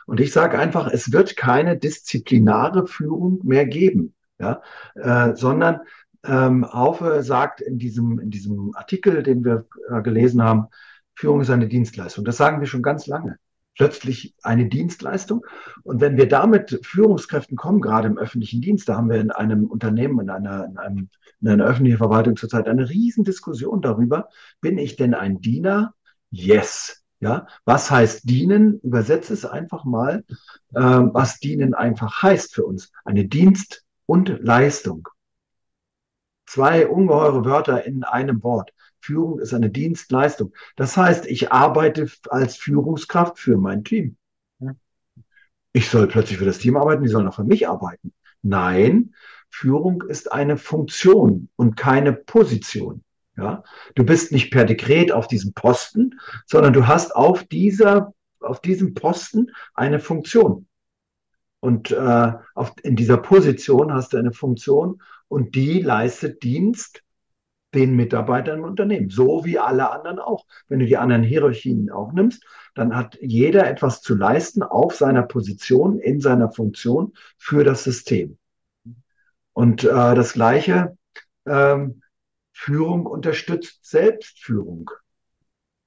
Und 0.06 0.20
ich 0.20 0.32
sage 0.32 0.58
einfach, 0.58 0.88
es 0.88 1.12
wird 1.12 1.36
keine 1.36 1.76
disziplinare 1.76 2.86
Führung 2.86 3.40
mehr 3.42 3.66
geben 3.66 4.14
ja, 4.38 4.62
äh, 4.94 5.34
sondern 5.34 5.80
ähm, 6.24 6.66
Haufe 6.70 7.22
sagt 7.22 7.60
in 7.60 7.78
diesem, 7.78 8.18
in 8.18 8.30
diesem 8.30 8.74
Artikel, 8.74 9.22
den 9.22 9.44
wir 9.44 9.66
äh, 9.88 10.02
gelesen 10.02 10.42
haben, 10.42 10.66
Führung 11.14 11.40
ist 11.40 11.50
eine 11.50 11.68
Dienstleistung. 11.68 12.24
Das 12.24 12.36
sagen 12.36 12.60
wir 12.60 12.66
schon 12.66 12.82
ganz 12.82 13.06
lange. 13.06 13.38
Plötzlich 13.74 14.34
eine 14.42 14.66
Dienstleistung. 14.66 15.44
Und 15.82 16.00
wenn 16.00 16.16
wir 16.16 16.28
damit 16.28 16.80
Führungskräften 16.82 17.56
kommen, 17.56 17.80
gerade 17.80 18.08
im 18.08 18.18
öffentlichen 18.18 18.60
Dienst, 18.60 18.88
da 18.88 18.96
haben 18.96 19.10
wir 19.10 19.20
in 19.20 19.30
einem 19.30 19.66
Unternehmen, 19.66 20.20
in 20.20 20.30
einer, 20.30 20.64
in 20.64 20.78
einem, 20.78 21.08
in 21.40 21.48
einer 21.48 21.64
öffentlichen 21.64 21.98
Verwaltung 21.98 22.36
zurzeit 22.36 22.68
eine 22.68 22.88
Riesendiskussion 22.88 23.82
darüber, 23.82 24.28
bin 24.60 24.78
ich 24.78 24.96
denn 24.96 25.14
ein 25.14 25.40
Diener? 25.40 25.94
Yes. 26.30 27.02
Ja, 27.18 27.46
was 27.64 27.90
heißt 27.90 28.28
dienen? 28.28 28.78
Übersetze 28.80 29.32
es 29.32 29.46
einfach 29.46 29.84
mal, 29.84 30.22
äh, 30.74 30.80
was 30.80 31.38
dienen 31.38 31.72
einfach 31.72 32.22
heißt 32.22 32.54
für 32.54 32.66
uns. 32.66 32.92
Eine 33.06 33.26
Dienst, 33.26 33.85
und 34.06 34.38
Leistung. 34.40 35.08
Zwei 36.46 36.86
ungeheure 36.86 37.44
Wörter 37.44 37.84
in 37.84 38.04
einem 38.04 38.42
Wort. 38.42 38.72
Führung 39.00 39.38
ist 39.40 39.52
eine 39.52 39.70
Dienstleistung. 39.70 40.52
Das 40.76 40.96
heißt, 40.96 41.26
ich 41.26 41.52
arbeite 41.52 42.08
als 42.28 42.56
Führungskraft 42.56 43.38
für 43.38 43.56
mein 43.56 43.84
Team. 43.84 44.16
Ich 45.72 45.90
soll 45.90 46.06
plötzlich 46.08 46.38
für 46.38 46.44
das 46.44 46.58
Team 46.58 46.76
arbeiten, 46.76 47.02
die 47.02 47.08
sollen 47.08 47.28
auch 47.28 47.34
für 47.34 47.44
mich 47.44 47.68
arbeiten. 47.68 48.12
Nein, 48.42 49.14
Führung 49.50 50.02
ist 50.02 50.32
eine 50.32 50.56
Funktion 50.56 51.48
und 51.56 51.76
keine 51.76 52.12
Position. 52.12 53.02
Ja, 53.36 53.62
du 53.94 54.04
bist 54.04 54.32
nicht 54.32 54.50
per 54.50 54.64
Dekret 54.64 55.12
auf 55.12 55.28
diesem 55.28 55.52
Posten, 55.52 56.18
sondern 56.46 56.72
du 56.72 56.86
hast 56.86 57.14
auf 57.14 57.44
dieser, 57.44 58.14
auf 58.40 58.60
diesem 58.62 58.94
Posten 58.94 59.50
eine 59.74 60.00
Funktion. 60.00 60.66
Und 61.66 61.90
äh, 61.90 62.32
auf, 62.54 62.74
in 62.84 62.94
dieser 62.94 63.16
Position 63.16 63.92
hast 63.92 64.12
du 64.12 64.18
eine 64.18 64.32
Funktion 64.32 65.02
und 65.26 65.56
die 65.56 65.82
leistet 65.82 66.44
Dienst 66.44 67.02
den 67.74 67.96
Mitarbeitern 67.96 68.58
im 68.58 68.64
Unternehmen, 68.64 69.10
so 69.10 69.44
wie 69.44 69.58
alle 69.58 69.90
anderen 69.90 70.20
auch. 70.20 70.46
Wenn 70.68 70.78
du 70.78 70.86
die 70.86 70.96
anderen 70.96 71.24
Hierarchien 71.24 71.90
auch 71.90 72.12
nimmst, 72.12 72.44
dann 72.76 72.94
hat 72.94 73.18
jeder 73.20 73.68
etwas 73.68 74.00
zu 74.00 74.14
leisten 74.14 74.62
auf 74.62 74.94
seiner 74.94 75.24
Position, 75.24 75.98
in 75.98 76.20
seiner 76.20 76.52
Funktion 76.52 77.14
für 77.36 77.64
das 77.64 77.82
System. 77.82 78.38
Und 79.52 79.82
äh, 79.82 79.88
das 79.88 80.34
Gleiche, 80.34 80.96
ähm, 81.46 82.00
Führung 82.52 83.06
unterstützt 83.06 83.84
Selbstführung 83.84 84.88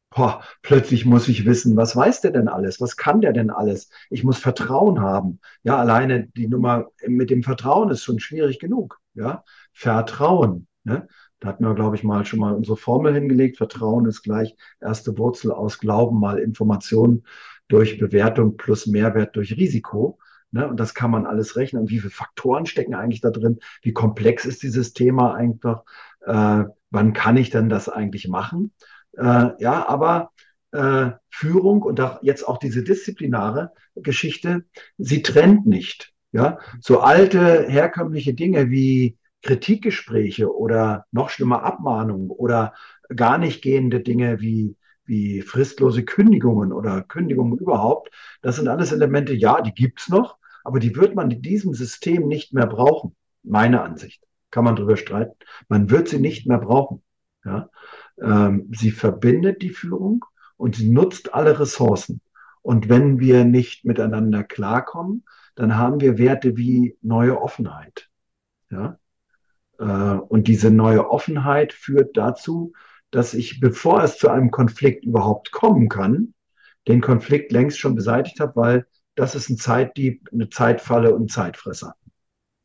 boah, 0.10 0.44
plötzlich 0.62 1.06
muss 1.06 1.28
ich 1.28 1.46
wissen, 1.46 1.78
was 1.78 1.96
weiß 1.96 2.22
der 2.22 2.32
denn 2.32 2.48
alles? 2.48 2.82
Was 2.82 2.98
kann 2.98 3.22
der 3.22 3.34
denn 3.34 3.50
alles? 3.50 3.90
Ich 4.10 4.24
muss 4.24 4.40
Vertrauen 4.40 5.00
haben. 5.02 5.40
Ja, 5.64 5.78
alleine 5.78 6.28
die 6.28 6.48
Nummer 6.48 6.88
mit 7.06 7.30
dem 7.30 7.44
Vertrauen 7.44 7.90
ist 7.90 8.04
schon 8.04 8.20
schwierig 8.20 8.60
genug. 8.60 9.00
Ja, 9.14 9.44
Vertrauen. 9.74 10.68
Ne? 10.84 11.08
Da 11.40 11.50
hatten 11.50 11.64
wir, 11.64 11.76
glaube 11.76 11.96
ich, 11.96 12.04
mal 12.04 12.26
schon 12.26 12.40
mal 12.40 12.54
unsere 12.54 12.78
Formel 12.78 13.14
hingelegt. 13.14 13.58
Vertrauen 13.58 14.06
ist 14.06 14.24
gleich 14.24 14.56
erste 14.82 15.18
Wurzel 15.18 15.52
aus 15.52 15.80
Glauben 15.80 16.20
mal 16.20 16.40
Information 16.40 17.24
durch 17.68 18.00
Bewertung 18.00 18.58
plus 18.58 18.88
Mehrwert 18.88 19.36
durch 19.36 19.56
Risiko. 19.56 20.20
Ne? 20.52 20.68
Und 20.68 20.80
das 20.80 20.96
kann 20.96 21.12
man 21.12 21.28
alles 21.28 21.56
rechnen. 21.56 21.84
Und 21.84 21.90
wie 21.92 22.00
viele 22.00 22.12
Faktoren 22.12 22.66
stecken 22.66 22.96
eigentlich 22.96 23.22
da 23.22 23.30
drin? 23.30 23.60
Wie 23.84 23.94
komplex 23.94 24.46
ist 24.46 24.64
dieses 24.64 24.94
Thema 24.94 25.36
einfach? 25.36 25.84
Äh, 26.26 26.64
wann 26.90 27.14
kann 27.14 27.38
ich 27.38 27.52
denn 27.52 27.70
das 27.70 27.88
eigentlich 27.88 28.28
machen? 28.28 28.74
Äh, 29.18 29.50
ja, 29.60 29.88
aber 29.88 30.32
äh, 30.72 31.12
Führung 31.30 31.82
und 31.82 32.00
auch 32.02 32.22
jetzt 32.22 32.48
auch 32.48 32.58
diese 32.58 32.84
disziplinare 32.84 33.72
Geschichte, 33.96 34.66
sie 34.98 35.22
trennt 35.22 35.66
nicht. 35.66 36.14
Ja, 36.32 36.60
so 36.80 37.00
alte 37.00 37.68
herkömmliche 37.68 38.36
Dinge 38.36 38.70
wie 38.70 39.18
Kritikgespräche 39.42 40.54
oder 40.56 41.06
noch 41.12 41.30
schlimmer 41.30 41.64
Abmahnungen 41.64 42.30
oder 42.30 42.74
gar 43.16 43.40
nicht 43.40 43.64
gehende 43.64 44.02
Dinge 44.02 44.40
wie 44.40 44.76
wie 45.10 45.42
fristlose 45.42 46.06
Kündigungen 46.06 46.72
oder 46.72 47.02
Kündigungen 47.02 47.58
überhaupt, 47.58 48.12
das 48.44 48.58
sind 48.58 48.68
alles 48.68 48.92
Elemente, 48.92 49.34
ja, 49.34 49.60
die 49.60 49.74
gibt's 49.74 50.08
noch, 50.08 50.38
aber 50.64 50.80
die 50.80 50.96
wird 50.96 51.16
man 51.16 51.32
in 51.32 51.42
diesem 51.42 51.74
System 51.74 52.28
nicht 52.28 52.54
mehr 52.54 52.68
brauchen. 52.68 53.16
Meine 53.44 53.82
Ansicht. 53.82 54.24
Kann 54.52 54.64
man 54.66 54.76
drüber 54.76 54.98
streiten. 54.98 55.36
Man 55.68 55.90
wird 55.90 56.10
sie 56.10 56.20
nicht 56.20 56.46
mehr 56.48 56.60
brauchen. 56.60 57.02
Ja? 57.44 57.70
Ähm, 58.22 58.72
sie 58.76 58.92
verbindet 58.92 59.62
die 59.62 59.70
Führung 59.70 60.26
und 60.58 60.76
sie 60.76 60.90
nutzt 60.90 61.34
alle 61.34 61.60
Ressourcen. 61.60 62.22
Und 62.62 62.90
wenn 62.90 63.20
wir 63.20 63.46
nicht 63.46 63.86
miteinander 63.86 64.44
klarkommen, 64.44 65.24
dann 65.56 65.78
haben 65.78 66.02
wir 66.02 66.18
Werte 66.18 66.58
wie 66.58 66.98
neue 67.02 67.42
Offenheit. 67.42 68.10
Ja? 68.70 69.00
Äh, 69.80 69.84
und 69.84 70.48
diese 70.48 70.72
neue 70.72 71.10
Offenheit 71.10 71.74
führt 71.74 72.18
dazu, 72.18 72.74
dass 73.12 73.34
ich, 73.34 73.60
bevor 73.60 74.04
es 74.04 74.18
zu 74.18 74.30
einem 74.30 74.52
Konflikt 74.52 75.06
überhaupt 75.06 75.52
kommen 75.52 75.90
kann, 75.90 76.34
den 76.88 77.02
Konflikt 77.02 77.52
längst 77.52 77.80
schon 77.80 77.96
beseitigt 77.96 78.40
habe, 78.40 78.56
weil 78.56 78.88
das 79.16 79.36
ist 79.36 79.50
ein 79.50 79.58
Zeitdieb, 79.58 80.30
eine 80.32 80.50
Zeitfalle 80.50 81.14
und 81.14 81.32
Zeitfresser. 81.32 81.96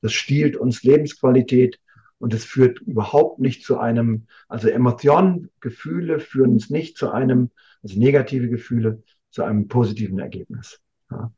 Das 0.02 0.12
stiehlt 0.12 0.56
uns 0.56 0.82
Lebensqualität, 0.82 1.80
und 2.24 2.32
es 2.32 2.46
führt 2.46 2.80
überhaupt 2.80 3.38
nicht 3.38 3.66
zu 3.66 3.78
einem, 3.78 4.28
also 4.48 4.70
Emotionen, 4.70 5.50
Gefühle 5.60 6.20
führen 6.20 6.52
uns 6.52 6.70
nicht 6.70 6.96
zu 6.96 7.10
einem, 7.10 7.50
also 7.82 7.98
negative 7.98 8.48
Gefühle, 8.48 9.02
zu 9.28 9.42
einem 9.42 9.68
positiven 9.68 10.18
Ergebnis. 10.18 10.80
Ja. 11.10 11.30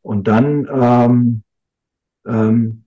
Und 0.00 0.28
dann 0.28 0.68
ähm, 0.72 1.42
ähm, 2.24 2.84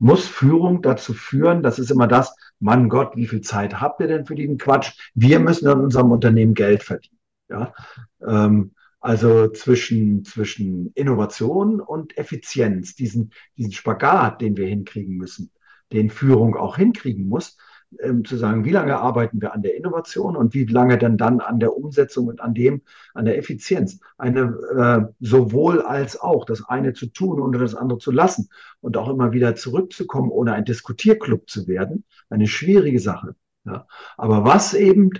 muss 0.00 0.26
Führung 0.26 0.82
dazu 0.82 1.14
führen, 1.14 1.62
das 1.62 1.78
ist 1.78 1.92
immer 1.92 2.08
das, 2.08 2.34
Mann 2.58 2.88
Gott, 2.88 3.14
wie 3.14 3.28
viel 3.28 3.42
Zeit 3.42 3.80
habt 3.80 4.00
ihr 4.00 4.08
denn 4.08 4.26
für 4.26 4.34
diesen 4.34 4.58
Quatsch? 4.58 4.98
Wir 5.14 5.38
müssen 5.38 5.70
in 5.70 5.78
unserem 5.78 6.10
Unternehmen 6.10 6.54
Geld 6.54 6.82
verdienen. 6.82 7.20
Ja? 7.50 7.72
Ähm, 8.20 8.72
also 8.98 9.46
zwischen, 9.46 10.24
zwischen 10.24 10.90
Innovation 10.94 11.80
und 11.80 12.18
Effizienz, 12.18 12.96
diesen, 12.96 13.32
diesen 13.56 13.70
Spagat, 13.70 14.40
den 14.40 14.56
wir 14.56 14.66
hinkriegen 14.66 15.16
müssen 15.16 15.52
den 15.92 16.10
Führung 16.10 16.56
auch 16.56 16.76
hinkriegen 16.76 17.28
muss, 17.28 17.56
ähm, 18.00 18.24
zu 18.24 18.36
sagen, 18.36 18.64
wie 18.64 18.70
lange 18.70 18.98
arbeiten 18.98 19.40
wir 19.40 19.52
an 19.52 19.62
der 19.62 19.76
Innovation 19.76 20.36
und 20.36 20.54
wie 20.54 20.64
lange 20.64 20.98
denn 20.98 21.16
dann 21.18 21.40
an 21.40 21.60
der 21.60 21.76
Umsetzung 21.76 22.28
und 22.28 22.40
an 22.40 22.54
dem, 22.54 22.82
an 23.14 23.24
der 23.24 23.38
Effizienz. 23.38 24.00
Eine 24.16 24.56
äh, 24.76 25.12
sowohl 25.20 25.82
als 25.82 26.18
auch, 26.18 26.44
das 26.44 26.66
eine 26.68 26.94
zu 26.94 27.06
tun 27.06 27.40
und 27.40 27.52
das 27.52 27.74
andere 27.74 27.98
zu 27.98 28.10
lassen 28.10 28.48
und 28.80 28.96
auch 28.96 29.08
immer 29.08 29.32
wieder 29.32 29.54
zurückzukommen, 29.56 30.30
ohne 30.30 30.54
ein 30.54 30.64
Diskutierclub 30.64 31.48
zu 31.48 31.66
werden, 31.68 32.04
eine 32.30 32.46
schwierige 32.46 33.00
Sache. 33.00 33.34
Ja. 33.64 33.86
Aber 34.16 34.44
was 34.44 34.74
eben 34.74 35.10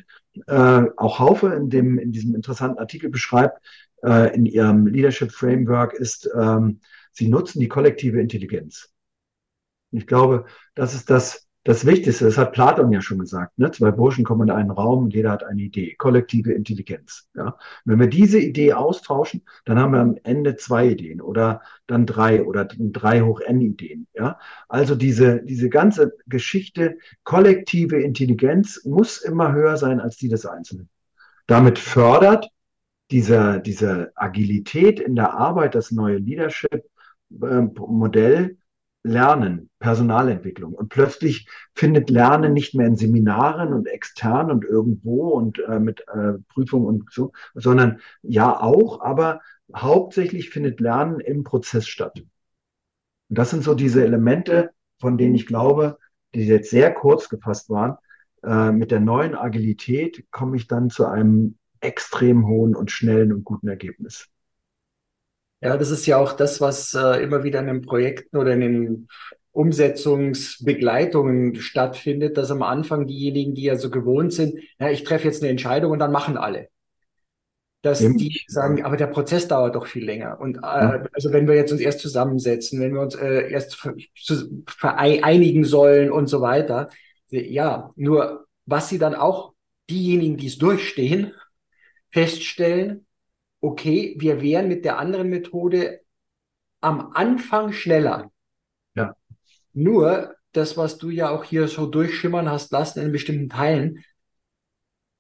äh, 0.47 0.85
auch 0.97 1.19
Haufe 1.19 1.49
in, 1.49 1.69
dem, 1.69 1.99
in 1.99 2.13
diesem 2.13 2.35
interessanten 2.35 2.79
Artikel 2.79 3.11
beschreibt, 3.11 3.61
äh, 4.03 4.35
in 4.35 4.47
ihrem 4.47 4.87
Leadership 4.87 5.33
Framework, 5.33 5.93
ist, 5.93 6.29
ähm, 6.35 6.81
sie 7.13 7.29
nutzen 7.29 7.61
die 7.61 7.69
kollektive 7.69 8.21
Intelligenz. 8.21 8.92
Und 9.93 9.99
ich 9.99 10.07
glaube, 10.07 10.47
das 10.75 10.95
ist 10.95 11.11
das, 11.11 11.47
das 11.65 11.87
Wichtigste, 11.87 12.25
das 12.25 12.39
hat 12.39 12.53
Platon 12.53 12.91
ja 12.91 13.01
schon 13.01 13.21
gesagt, 13.21 13.57
ne? 13.57 13.71
zwei 13.71 13.93
Burschen 13.93 14.25
kommen 14.25 14.49
in 14.49 14.55
einen 14.55 14.73
Raum 14.73 15.05
und 15.05 15.15
jeder 15.15 15.31
hat 15.31 15.45
eine 15.45 15.63
Idee, 15.63 15.95
kollektive 15.95 16.53
Intelligenz. 16.53 17.29
Ja? 17.35 17.57
Wenn 17.85 18.01
wir 18.01 18.09
diese 18.09 18.41
Idee 18.41 18.73
austauschen, 18.73 19.43
dann 19.65 19.79
haben 19.79 19.93
wir 19.93 20.01
am 20.01 20.17
Ende 20.25 20.57
zwei 20.57 20.89
Ideen 20.89 21.21
oder 21.21 21.63
dann 21.87 22.05
drei 22.05 22.43
oder 22.43 22.65
drei 22.65 23.21
hoch 23.21 23.41
n 23.41 23.61
Ideen. 23.61 24.09
Ja? 24.13 24.41
Also 24.69 24.97
diese, 24.97 25.41
diese 25.45 25.69
ganze 25.69 26.15
Geschichte, 26.27 26.99
kollektive 27.23 28.03
Intelligenz 28.03 28.85
muss 28.85 29.19
immer 29.19 29.53
höher 29.53 29.77
sein 29.77 30.01
als 30.01 30.17
die 30.17 30.29
des 30.29 30.47
Einzelnen. 30.47 30.89
Damit 31.47 31.79
fördert 31.79 32.49
diese, 33.13 33.61
diese 33.61 34.11
Agilität 34.17 34.99
in 34.99 35.15
der 35.15 35.35
Arbeit, 35.35 35.77
das 35.77 35.93
neue 35.93 36.17
Leadership-Modell, 36.17 38.43
ähm, 38.43 38.59
Lernen, 39.05 39.71
Personalentwicklung. 39.81 40.75
Und 40.75 40.89
plötzlich 40.89 41.49
findet 41.75 42.09
Lernen 42.11 42.53
nicht 42.53 42.75
mehr 42.75 42.87
in 42.87 42.97
Seminaren 42.97 43.73
und 43.73 43.87
extern 43.87 44.51
und 44.51 44.65
irgendwo 44.65 45.31
und 45.31 45.59
äh, 45.61 45.81
mit 45.81 46.07
äh, 46.09 46.35
Prüfungen 46.49 46.87
und 46.87 47.13
so, 47.13 47.33
sondern 47.55 48.01
ja 48.23 48.61
auch, 48.61 49.01
aber 49.01 49.41
hauptsächlich 49.75 50.51
findet 50.51 50.81
Lernen 50.81 51.21
im 51.21 51.45
Prozess 51.45 51.87
statt. 51.87 52.23
Und 53.29 53.39
das 53.39 53.51
sind 53.51 53.65
so 53.65 53.75
diese 53.75 54.05
Elemente, 54.05 54.71
von 55.01 55.19
denen 55.19 55.35
ich 55.35 55.47
glaube, 55.47 55.99
die 56.35 56.47
jetzt 56.47 56.71
sehr 56.71 56.93
kurz 56.95 57.29
gefasst 57.29 57.71
waren. 57.71 57.97
Äh, 58.45 58.73
mit 58.73 58.91
der 58.91 59.01
neuen 59.01 59.35
Agilität 59.35 60.31
komme 60.31 60.57
ich 60.57 60.69
dann 60.69 60.91
zu 60.91 61.07
einem 61.07 61.59
extrem 61.81 62.47
hohen 62.47 62.77
und 62.77 62.91
schnellen 62.91 63.33
und 63.33 63.45
guten 63.45 63.69
Ergebnis. 63.69 64.32
Ja, 65.63 65.77
das 65.77 65.91
ist 65.91 66.07
ja 66.07 66.17
auch 66.17 66.33
das, 66.33 66.61
was 66.61 66.93
äh, 66.95 67.23
immer 67.23 67.45
wieder 67.45 67.61
in 67.61 67.69
den 67.69 67.83
Projekten 67.83 68.37
oder 68.37 68.53
in 68.53 68.61
den 68.61 69.09
Umsetzungsbegleitungen 69.53 71.55
stattfindet, 71.57 72.37
dass 72.37 72.51
am 72.51 72.63
Anfang 72.63 73.07
diejenigen, 73.07 73.55
die 73.55 73.65
ja 73.65 73.77
so 73.77 73.89
gewohnt 73.89 74.33
sind, 74.33 74.59
ja, 74.81 74.91
ich 74.91 75.05
treffe 75.05 75.29
jetzt 75.29 75.43
eine 75.43 75.51
Entscheidung 75.51 75.93
und 75.93 76.01
dann 76.01 76.11
machen 76.11 76.37
alle. 76.37 76.69
Dass 77.83 77.99
Stimmt. 77.99 78.21
die 78.21 78.41
sagen, 78.49 78.85
aber 78.85 78.97
der 78.97 79.09
Prozess 79.09 79.47
dauert 79.47 79.77
doch 79.77 79.87
viel 79.87 80.05
länger. 80.05 80.41
Und 80.41 80.57
äh, 80.57 80.61
ja. 80.61 81.05
also 81.13 81.33
wenn 81.33 81.47
wir 81.47 81.55
jetzt 81.55 81.71
uns 81.71 81.81
erst 81.81 82.01
zusammensetzen, 82.01 82.81
wenn 82.81 82.95
wir 82.95 83.01
uns 83.01 83.15
äh, 83.15 83.51
erst 83.51 83.77
vereinigen 84.67 85.65
sollen 85.65 86.11
und 86.11 86.27
so 86.27 86.41
weiter, 86.41 86.89
ja, 87.29 87.93
nur 87.95 88.47
was 88.67 88.89
sie 88.89 88.99
dann 88.99 89.15
auch 89.15 89.53
diejenigen, 89.91 90.37
die 90.37 90.47
es 90.47 90.59
durchstehen, 90.59 91.33
feststellen, 92.11 93.07
okay, 93.63 94.15
wir 94.19 94.43
wären 94.43 94.69
mit 94.69 94.85
der 94.85 94.99
anderen 94.99 95.31
Methode 95.31 96.01
am 96.81 97.13
Anfang 97.15 97.73
schneller. 97.73 98.31
Ja. 98.95 99.15
Nur 99.73 100.35
das, 100.53 100.77
was 100.77 100.99
du 100.99 101.09
ja 101.09 101.31
auch 101.31 101.45
hier 101.45 101.69
so 101.69 101.87
durchschimmern 101.87 102.51
hast 102.51 102.73
lassen 102.73 103.01
in 103.01 103.13
bestimmten 103.13 103.49
Teilen, 103.49 104.05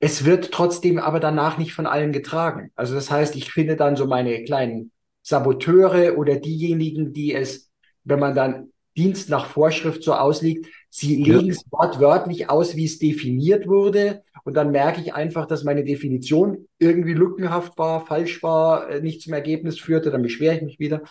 es 0.01 0.25
wird 0.25 0.51
trotzdem 0.51 0.99
aber 0.99 1.21
danach 1.21 1.57
nicht 1.57 1.73
von 1.73 1.87
allen 1.87 2.13
getragen. 2.13 2.73
Also 2.75 2.95
das 2.97 3.11
heißt, 3.11 3.37
ich 3.37 3.53
finde 3.53 3.77
dann 3.77 3.95
so 3.95 4.07
meine 4.07 4.43
kleinen 4.43 4.91
Saboteure 5.23 6.19
oder 6.19 6.37
diejenigen, 6.37 7.13
die 7.13 7.33
es, 7.33 7.71
wenn 8.03 8.19
man 8.19 8.35
dann 8.35 8.72
Dienst 8.97 9.31
nach 9.31 9.47
Vorschrift 9.47 10.03
so 10.03 10.15
auslegt, 10.15 10.67
sie 10.91 11.23
legen 11.23 11.51
es 11.51 11.65
wortwörtlich 11.71 12.51
aus, 12.51 12.77
wie 12.77 12.85
es 12.85 12.99
definiert 12.99 13.67
wurde. 13.67 14.23
Und 14.45 14.55
dann 14.55 14.71
merke 14.71 15.01
ich 15.01 15.15
einfach, 15.15 15.47
dass 15.47 15.65
meine 15.65 15.85
Definition 15.85 16.69
irgendwie 16.79 17.15
lückenhaft 17.15 17.79
war, 17.79 18.05
falsch 18.05 18.43
war, 18.43 18.91
äh, 18.91 19.01
nicht 19.01 19.23
zum 19.23 19.33
Ergebnis 19.33 19.79
führte, 19.79 20.11
dann 20.11 20.23
beschwere 20.23 20.57
ich 20.57 20.63
mich 20.63 20.79
wieder. 20.79 21.03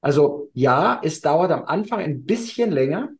Also 0.00 0.50
ja, 0.54 1.00
es 1.02 1.20
dauert 1.20 1.50
am 1.50 1.64
Anfang 1.64 2.00
ein 2.00 2.24
bisschen 2.24 2.70
länger. 2.70 3.10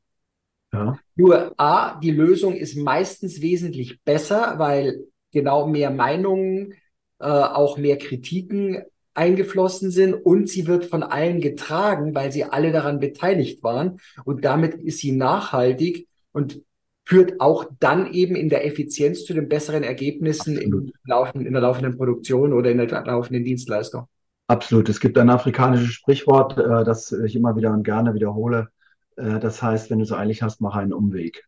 Ja. 0.72 0.98
Nur 1.16 1.52
A, 1.58 1.98
die 2.00 2.12
Lösung 2.12 2.54
ist 2.54 2.76
meistens 2.76 3.42
wesentlich 3.42 4.00
besser, 4.02 4.54
weil 4.58 5.04
genau 5.32 5.66
mehr 5.66 5.90
Meinungen, 5.90 6.74
äh, 7.18 7.26
auch 7.26 7.76
mehr 7.76 7.98
Kritiken 7.98 8.82
eingeflossen 9.20 9.90
sind 9.90 10.14
und 10.14 10.48
sie 10.48 10.66
wird 10.66 10.86
von 10.86 11.02
allen 11.02 11.42
getragen, 11.42 12.14
weil 12.14 12.32
sie 12.32 12.44
alle 12.44 12.72
daran 12.72 13.00
beteiligt 13.00 13.62
waren. 13.62 13.98
Und 14.24 14.46
damit 14.46 14.74
ist 14.74 14.98
sie 14.98 15.12
nachhaltig 15.12 16.08
und 16.32 16.62
führt 17.04 17.38
auch 17.38 17.66
dann 17.80 18.10
eben 18.14 18.34
in 18.34 18.48
der 18.48 18.64
Effizienz 18.64 19.26
zu 19.26 19.34
den 19.34 19.48
besseren 19.48 19.82
Ergebnissen 19.82 20.56
in, 20.56 20.92
laufen, 21.04 21.44
in 21.44 21.52
der 21.52 21.60
laufenden 21.60 21.98
Produktion 21.98 22.54
oder 22.54 22.70
in 22.70 22.78
der 22.78 22.88
laufenden 23.04 23.44
Dienstleistung. 23.44 24.06
Absolut. 24.46 24.88
Es 24.88 25.00
gibt 25.00 25.18
ein 25.18 25.28
afrikanisches 25.28 25.92
Sprichwort, 25.92 26.56
äh, 26.56 26.84
das 26.84 27.12
ich 27.12 27.36
immer 27.36 27.54
wieder 27.56 27.72
und 27.72 27.82
gerne 27.82 28.14
wiederhole. 28.14 28.68
Äh, 29.16 29.38
das 29.38 29.62
heißt, 29.62 29.90
wenn 29.90 29.98
du 29.98 30.04
es 30.04 30.12
eilig 30.12 30.42
hast, 30.42 30.62
mach 30.62 30.76
einen 30.76 30.94
Umweg. 30.94 31.44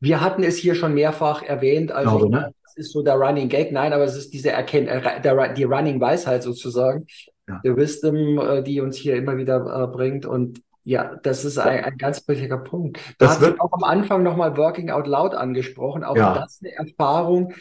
Wir 0.00 0.20
hatten 0.20 0.42
es 0.42 0.56
hier 0.56 0.74
schon 0.74 0.94
mehrfach 0.94 1.42
erwähnt. 1.42 1.92
Also 1.92 2.18
Glaube, 2.18 2.34
ne? 2.34 2.54
das 2.64 2.76
ist 2.76 2.92
so 2.92 3.02
der 3.02 3.14
Running 3.14 3.48
Gag. 3.48 3.70
Nein, 3.70 3.92
aber 3.92 4.04
es 4.04 4.16
ist 4.16 4.32
diese 4.32 4.50
Erkennt 4.50 4.88
äh, 4.88 5.20
der, 5.20 5.52
die 5.52 5.64
Running 5.64 6.00
Weisheit 6.00 6.42
sozusagen. 6.42 7.06
Ja. 7.46 7.60
Die 7.64 7.76
Wisdom, 7.76 8.38
äh, 8.38 8.62
die 8.62 8.80
uns 8.80 8.96
hier 8.96 9.16
immer 9.16 9.36
wieder 9.36 9.84
äh, 9.84 9.86
bringt. 9.86 10.24
Und 10.24 10.62
ja, 10.84 11.16
das 11.22 11.44
ist 11.44 11.58
ein, 11.58 11.84
ein 11.84 11.98
ganz 11.98 12.26
wichtiger 12.26 12.58
Punkt. 12.58 12.98
Du 13.18 13.26
das 13.26 13.40
wird 13.40 13.60
auch 13.60 13.72
am 13.72 13.84
Anfang 13.84 14.22
nochmal 14.22 14.56
Working 14.56 14.90
Out 14.90 15.06
Loud 15.06 15.34
angesprochen. 15.34 16.02
Auch 16.02 16.16
ja. 16.16 16.34
das 16.34 16.60
eine 16.62 16.72
Erfahrung 16.74 17.52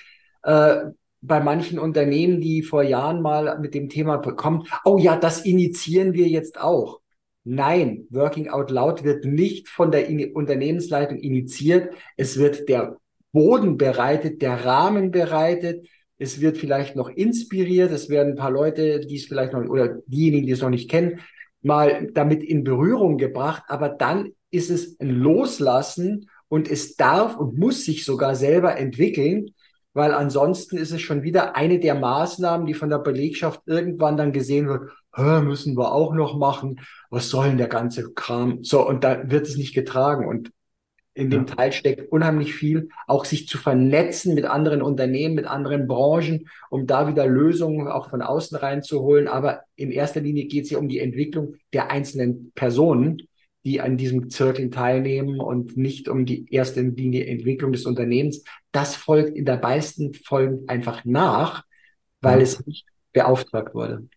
äh, 0.43 0.77
bei 1.21 1.41
manchen 1.41 1.79
Unternehmen, 1.79 2.39
die 2.39 2.63
vor 2.63 2.83
Jahren 2.83 3.21
mal 3.21 3.59
mit 3.59 3.73
dem 3.73 3.89
Thema 3.89 4.19
kommen. 4.19 4.65
Oh 4.85 4.97
ja, 4.97 5.17
das 5.17 5.43
initiieren 5.43 6.13
wir 6.13 6.27
jetzt 6.27 6.59
auch. 6.59 7.01
Nein, 7.51 8.05
Working 8.11 8.49
Out 8.49 8.69
Loud 8.69 9.03
wird 9.03 9.25
nicht 9.25 9.69
von 9.69 9.89
der 9.89 10.07
In 10.07 10.35
Unternehmensleitung 10.35 11.17
initiiert. 11.17 11.95
Es 12.15 12.37
wird 12.37 12.69
der 12.69 12.97
Boden 13.31 13.75
bereitet, 13.75 14.43
der 14.43 14.65
Rahmen 14.65 15.09
bereitet. 15.09 15.87
Es 16.19 16.41
wird 16.41 16.59
vielleicht 16.59 16.95
noch 16.95 17.09
inspiriert. 17.09 17.91
Es 17.91 18.07
werden 18.07 18.33
ein 18.33 18.35
paar 18.35 18.51
Leute, 18.51 18.99
die 18.99 19.15
es 19.15 19.25
vielleicht 19.25 19.53
noch, 19.53 19.67
oder 19.67 19.97
diejenigen, 20.05 20.45
die 20.45 20.51
es 20.51 20.61
noch 20.61 20.69
nicht 20.69 20.91
kennen, 20.91 21.21
mal 21.63 22.11
damit 22.13 22.43
in 22.43 22.63
Berührung 22.63 23.17
gebracht, 23.17 23.63
aber 23.67 23.89
dann 23.89 24.29
ist 24.51 24.69
es 24.69 24.99
ein 24.99 25.09
Loslassen 25.09 26.29
und 26.49 26.69
es 26.69 26.97
darf 26.97 27.35
und 27.35 27.57
muss 27.57 27.83
sich 27.83 28.05
sogar 28.05 28.35
selber 28.35 28.77
entwickeln, 28.77 29.55
weil 29.93 30.13
ansonsten 30.13 30.77
ist 30.77 30.91
es 30.91 31.01
schon 31.01 31.23
wieder 31.23 31.55
eine 31.55 31.79
der 31.79 31.95
Maßnahmen, 31.95 32.67
die 32.67 32.75
von 32.75 32.91
der 32.91 32.99
Belegschaft 32.99 33.61
irgendwann 33.65 34.17
dann 34.17 34.33
gesehen 34.33 34.67
wird, 34.67 34.91
müssen 35.17 35.77
wir 35.77 35.91
auch 35.91 36.13
noch 36.13 36.37
machen, 36.37 36.81
was 37.09 37.29
soll 37.29 37.49
denn 37.49 37.57
der 37.57 37.67
ganze 37.67 38.13
Kram? 38.13 38.63
So, 38.63 38.87
und 38.87 39.03
da 39.03 39.29
wird 39.29 39.47
es 39.47 39.57
nicht 39.57 39.73
getragen 39.73 40.27
und 40.27 40.51
in 41.19 41.29
dem 41.29 41.47
Teil 41.47 41.73
steckt 41.73 42.11
unheimlich 42.13 42.53
viel, 42.53 42.89
auch 43.05 43.25
sich 43.25 43.47
zu 43.47 43.57
vernetzen 43.57 44.35
mit 44.35 44.45
anderen 44.45 44.81
Unternehmen, 44.81 45.35
mit 45.35 45.45
anderen 45.45 45.85
Branchen, 45.85 46.47
um 46.69 46.87
da 46.87 47.09
wieder 47.09 47.27
Lösungen 47.27 47.89
auch 47.89 48.09
von 48.09 48.21
außen 48.21 48.57
reinzuholen. 48.57 49.27
Aber 49.27 49.63
in 49.75 49.91
erster 49.91 50.21
Linie 50.21 50.45
geht 50.45 50.63
es 50.63 50.69
ja 50.69 50.77
um 50.77 50.87
die 50.87 50.99
Entwicklung 50.99 51.55
der 51.73 51.91
einzelnen 51.91 52.53
Personen, 52.55 53.23
die 53.65 53.81
an 53.81 53.97
diesem 53.97 54.29
Zirkel 54.29 54.69
teilnehmen 54.69 55.41
und 55.41 55.75
nicht 55.75 56.07
um 56.07 56.25
die 56.25 56.45
erste 56.53 56.81
Linie 56.81 57.25
Entwicklung 57.25 57.73
des 57.73 57.85
Unternehmens. 57.85 58.43
Das 58.71 58.95
folgt 58.95 59.35
in 59.35 59.43
der 59.43 59.59
meisten 59.59 60.13
Folgen 60.13 60.69
einfach 60.69 61.03
nach, 61.03 61.65
weil 62.21 62.37
ja. 62.37 62.43
es 62.43 62.65
nicht 62.65 62.85
beauftragt 63.11 63.73
wurde. 63.73 64.07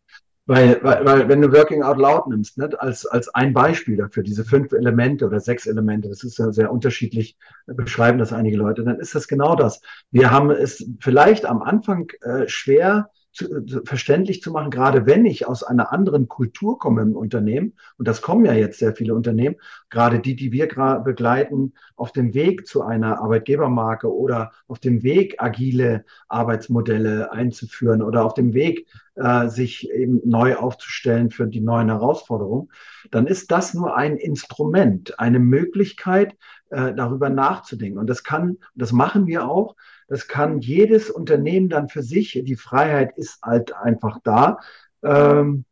Weil, 0.44 0.82
weil, 0.82 1.04
weil 1.04 1.28
wenn 1.28 1.40
du 1.40 1.52
Working 1.52 1.84
Out 1.84 1.98
Loud 1.98 2.26
nimmst, 2.26 2.58
ne, 2.58 2.68
als, 2.80 3.06
als 3.06 3.32
ein 3.32 3.52
Beispiel 3.52 3.96
dafür, 3.96 4.24
diese 4.24 4.44
fünf 4.44 4.72
Elemente 4.72 5.24
oder 5.24 5.38
sechs 5.38 5.66
Elemente, 5.66 6.08
das 6.08 6.24
ist 6.24 6.38
ja 6.38 6.50
sehr 6.50 6.72
unterschiedlich, 6.72 7.36
beschreiben 7.66 8.18
das 8.18 8.32
einige 8.32 8.56
Leute, 8.56 8.82
dann 8.82 8.98
ist 8.98 9.14
das 9.14 9.28
genau 9.28 9.54
das. 9.54 9.80
Wir 10.10 10.32
haben 10.32 10.50
es 10.50 10.84
vielleicht 10.98 11.46
am 11.46 11.62
Anfang 11.62 12.10
äh, 12.22 12.48
schwer, 12.48 13.10
zu, 13.32 13.64
zu, 13.64 13.82
verständlich 13.84 14.42
zu 14.42 14.50
machen, 14.50 14.70
gerade 14.70 15.06
wenn 15.06 15.24
ich 15.24 15.46
aus 15.46 15.62
einer 15.62 15.92
anderen 15.92 16.28
Kultur 16.28 16.78
komme 16.78 17.02
im 17.02 17.16
Unternehmen, 17.16 17.74
und 17.98 18.06
das 18.06 18.22
kommen 18.22 18.44
ja 18.44 18.52
jetzt 18.52 18.78
sehr 18.78 18.94
viele 18.94 19.14
Unternehmen, 19.14 19.56
gerade 19.90 20.20
die, 20.20 20.36
die 20.36 20.52
wir 20.52 20.68
begleiten, 21.04 21.72
auf 21.96 22.12
dem 22.12 22.34
Weg 22.34 22.66
zu 22.66 22.82
einer 22.82 23.20
Arbeitgebermarke 23.20 24.12
oder 24.12 24.52
auf 24.68 24.78
dem 24.78 25.02
Weg, 25.02 25.36
agile 25.38 26.04
Arbeitsmodelle 26.28 27.32
einzuführen 27.32 28.02
oder 28.02 28.24
auf 28.24 28.34
dem 28.34 28.54
Weg, 28.54 28.86
äh, 29.14 29.48
sich 29.48 29.90
eben 29.90 30.20
neu 30.24 30.56
aufzustellen 30.56 31.30
für 31.30 31.46
die 31.46 31.60
neuen 31.60 31.88
Herausforderungen, 31.88 32.70
dann 33.10 33.26
ist 33.26 33.50
das 33.50 33.74
nur 33.74 33.96
ein 33.96 34.16
Instrument, 34.16 35.18
eine 35.18 35.38
Möglichkeit, 35.38 36.36
äh, 36.70 36.94
darüber 36.94 37.28
nachzudenken. 37.28 37.98
Und 37.98 38.08
das 38.08 38.24
kann, 38.24 38.56
das 38.74 38.92
machen 38.92 39.26
wir 39.26 39.46
auch, 39.46 39.76
das 40.12 40.28
kann 40.28 40.60
jedes 40.60 41.08
Unternehmen 41.08 41.70
dann 41.70 41.88
für 41.88 42.02
sich, 42.02 42.38
die 42.44 42.56
Freiheit 42.56 43.16
ist 43.16 43.40
halt 43.42 43.74
einfach 43.74 44.18
da, 44.22 44.58
ähm, 45.02 45.64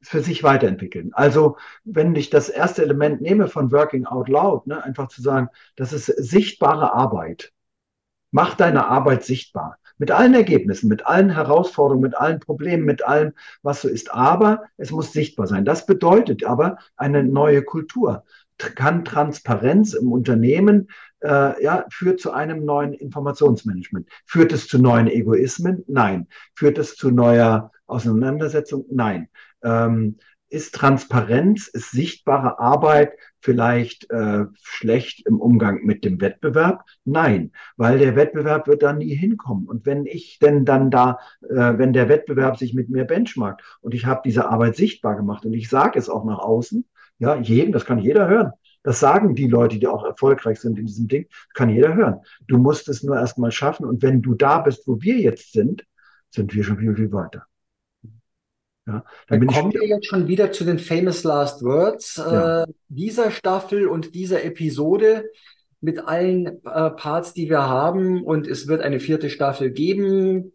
für 0.00 0.20
sich 0.20 0.44
weiterentwickeln. 0.44 1.10
Also 1.12 1.56
wenn 1.82 2.14
ich 2.14 2.30
das 2.30 2.50
erste 2.50 2.84
Element 2.84 3.20
nehme 3.20 3.48
von 3.48 3.72
Working 3.72 4.06
Out 4.06 4.28
Loud, 4.28 4.68
ne, 4.68 4.80
einfach 4.84 5.08
zu 5.08 5.22
sagen, 5.22 5.48
das 5.74 5.92
ist 5.92 6.06
sichtbare 6.06 6.92
Arbeit. 6.92 7.52
Mach 8.30 8.54
deine 8.54 8.86
Arbeit 8.86 9.24
sichtbar. 9.24 9.78
Mit 9.98 10.12
allen 10.12 10.34
Ergebnissen, 10.34 10.88
mit 10.88 11.04
allen 11.04 11.30
Herausforderungen, 11.30 12.02
mit 12.02 12.16
allen 12.16 12.38
Problemen, 12.38 12.84
mit 12.84 13.04
allem, 13.04 13.32
was 13.62 13.82
so 13.82 13.88
ist. 13.88 14.14
Aber 14.14 14.62
es 14.76 14.92
muss 14.92 15.12
sichtbar 15.12 15.48
sein. 15.48 15.64
Das 15.64 15.84
bedeutet 15.84 16.44
aber 16.44 16.78
eine 16.96 17.24
neue 17.24 17.64
Kultur 17.64 18.22
kann 18.68 19.04
Transparenz 19.04 19.94
im 19.94 20.12
Unternehmen, 20.12 20.88
äh, 21.22 21.62
ja, 21.62 21.84
führt 21.90 22.20
zu 22.20 22.32
einem 22.32 22.64
neuen 22.64 22.92
Informationsmanagement. 22.92 24.08
Führt 24.26 24.52
es 24.52 24.66
zu 24.66 24.78
neuen 24.78 25.06
Egoismen? 25.06 25.84
Nein. 25.86 26.28
Führt 26.54 26.78
es 26.78 26.96
zu 26.96 27.10
neuer 27.10 27.70
Auseinandersetzung? 27.86 28.84
Nein. 28.90 29.28
Ähm, 29.62 30.16
ist 30.50 30.74
Transparenz, 30.74 31.68
ist 31.68 31.92
sichtbare 31.92 32.58
Arbeit 32.58 33.12
vielleicht 33.40 34.10
äh, 34.10 34.46
schlecht 34.62 35.24
im 35.26 35.40
Umgang 35.40 35.84
mit 35.84 36.04
dem 36.04 36.20
Wettbewerb? 36.20 36.84
Nein, 37.04 37.52
weil 37.76 37.98
der 37.98 38.16
Wettbewerb 38.16 38.66
wird 38.66 38.82
da 38.82 38.92
nie 38.92 39.14
hinkommen. 39.14 39.68
Und 39.68 39.86
wenn 39.86 40.06
ich 40.06 40.38
denn 40.40 40.64
dann 40.64 40.90
da, 40.90 41.18
äh, 41.42 41.78
wenn 41.78 41.92
der 41.92 42.08
Wettbewerb 42.08 42.58
sich 42.58 42.74
mit 42.74 42.90
mir 42.90 43.04
benchmarkt 43.04 43.62
und 43.80 43.94
ich 43.94 44.06
habe 44.06 44.22
diese 44.24 44.48
Arbeit 44.48 44.74
sichtbar 44.76 45.16
gemacht 45.16 45.46
und 45.46 45.54
ich 45.54 45.68
sage 45.68 45.98
es 45.98 46.08
auch 46.08 46.24
nach 46.24 46.40
außen, 46.40 46.84
ja, 47.18 47.36
jedem, 47.36 47.72
das 47.72 47.84
kann 47.84 47.98
jeder 47.98 48.28
hören. 48.28 48.52
Das 48.82 49.00
sagen 49.00 49.34
die 49.34 49.48
Leute, 49.48 49.78
die 49.78 49.86
auch 49.86 50.04
erfolgreich 50.04 50.60
sind 50.60 50.78
in 50.78 50.86
diesem 50.86 51.08
Ding, 51.08 51.26
kann 51.54 51.68
jeder 51.68 51.94
hören. 51.94 52.20
Du 52.46 52.56
musst 52.56 52.88
es 52.88 53.02
nur 53.02 53.16
erstmal 53.16 53.52
schaffen. 53.52 53.84
Und 53.84 54.02
wenn 54.02 54.22
du 54.22 54.34
da 54.34 54.60
bist, 54.60 54.86
wo 54.86 55.00
wir 55.02 55.18
jetzt 55.18 55.52
sind, 55.52 55.84
sind 56.30 56.54
wir 56.54 56.64
schon 56.64 56.78
viel, 56.78 56.94
viel 56.94 57.12
weiter. 57.12 57.44
Ja, 58.86 59.04
dann, 59.28 59.40
dann 59.40 59.46
kommen 59.46 59.72
wir 59.72 59.86
jetzt 59.86 60.06
schon 60.06 60.26
wieder 60.26 60.52
zu 60.52 60.64
den 60.64 60.78
Famous 60.78 61.22
Last 61.24 61.62
Words 61.62 62.16
ja. 62.16 62.62
äh, 62.62 62.66
dieser 62.88 63.30
Staffel 63.30 63.86
und 63.86 64.14
dieser 64.14 64.42
Episode 64.44 65.26
mit 65.80 65.98
allen 65.98 66.46
äh, 66.46 66.90
Parts, 66.90 67.34
die 67.34 67.48
wir 67.48 67.68
haben. 67.68 68.24
Und 68.24 68.46
es 68.46 68.66
wird 68.66 68.80
eine 68.80 69.00
vierte 69.00 69.30
Staffel 69.30 69.70
geben. 69.70 70.52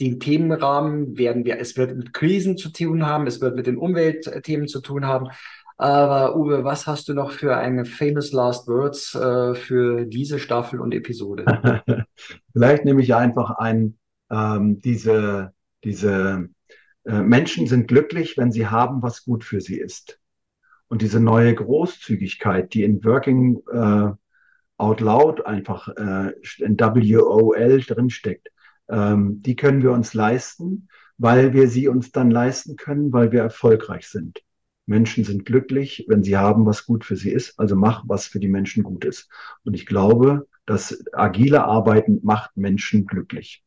Den 0.00 0.18
Themenrahmen 0.18 1.18
werden 1.18 1.44
wir, 1.44 1.58
es 1.58 1.76
wird 1.76 1.96
mit 1.96 2.12
Krisen 2.12 2.56
zu 2.56 2.70
tun 2.70 3.06
haben, 3.06 3.26
es 3.26 3.40
wird 3.40 3.54
mit 3.54 3.66
den 3.66 3.76
Umweltthemen 3.76 4.66
zu 4.66 4.80
tun 4.80 5.06
haben. 5.06 5.28
Aber 5.76 6.36
Uwe, 6.36 6.62
was 6.62 6.86
hast 6.86 7.08
du 7.08 7.14
noch 7.14 7.32
für 7.32 7.56
eine 7.56 7.84
Famous 7.84 8.32
Last 8.32 8.68
Words 8.68 9.14
äh, 9.14 9.54
für 9.54 10.04
diese 10.04 10.38
Staffel 10.38 10.80
und 10.80 10.94
Episode? 10.94 11.44
Vielleicht 12.52 12.84
nehme 12.84 13.02
ich 13.02 13.14
einfach 13.14 13.50
ein, 13.58 13.98
ähm, 14.30 14.80
diese, 14.80 15.52
diese 15.82 16.48
äh, 17.04 17.22
Menschen 17.22 17.66
sind 17.66 17.88
glücklich, 17.88 18.36
wenn 18.36 18.52
sie 18.52 18.68
haben, 18.68 19.02
was 19.02 19.24
gut 19.24 19.42
für 19.42 19.60
sie 19.60 19.78
ist. 19.78 20.20
Und 20.86 21.02
diese 21.02 21.18
neue 21.18 21.54
Großzügigkeit, 21.54 22.72
die 22.72 22.84
in 22.84 23.04
Working 23.04 23.60
äh, 23.72 24.12
Out 24.76 25.00
Loud 25.00 25.44
einfach 25.44 25.88
äh, 25.88 26.32
in 26.58 26.78
WOL 26.78 27.80
drinsteckt, 27.80 28.48
ähm, 28.88 29.42
die 29.42 29.56
können 29.56 29.82
wir 29.82 29.92
uns 29.92 30.14
leisten, 30.14 30.88
weil 31.18 31.52
wir 31.52 31.68
sie 31.68 31.88
uns 31.88 32.12
dann 32.12 32.30
leisten 32.30 32.76
können, 32.76 33.12
weil 33.12 33.32
wir 33.32 33.42
erfolgreich 33.42 34.08
sind. 34.08 34.40
Menschen 34.86 35.24
sind 35.24 35.44
glücklich, 35.44 36.04
wenn 36.08 36.22
sie 36.22 36.36
haben, 36.36 36.66
was 36.66 36.86
gut 36.86 37.04
für 37.04 37.16
sie 37.16 37.30
ist. 37.30 37.58
Also 37.58 37.76
mach, 37.76 38.04
was 38.06 38.26
für 38.26 38.40
die 38.40 38.48
Menschen 38.48 38.82
gut 38.82 39.04
ist. 39.04 39.28
Und 39.64 39.74
ich 39.74 39.86
glaube, 39.86 40.46
dass 40.66 41.04
agile 41.12 41.64
Arbeiten 41.64 42.20
macht 42.22 42.56
Menschen 42.56 43.06
glücklich. 43.06 43.64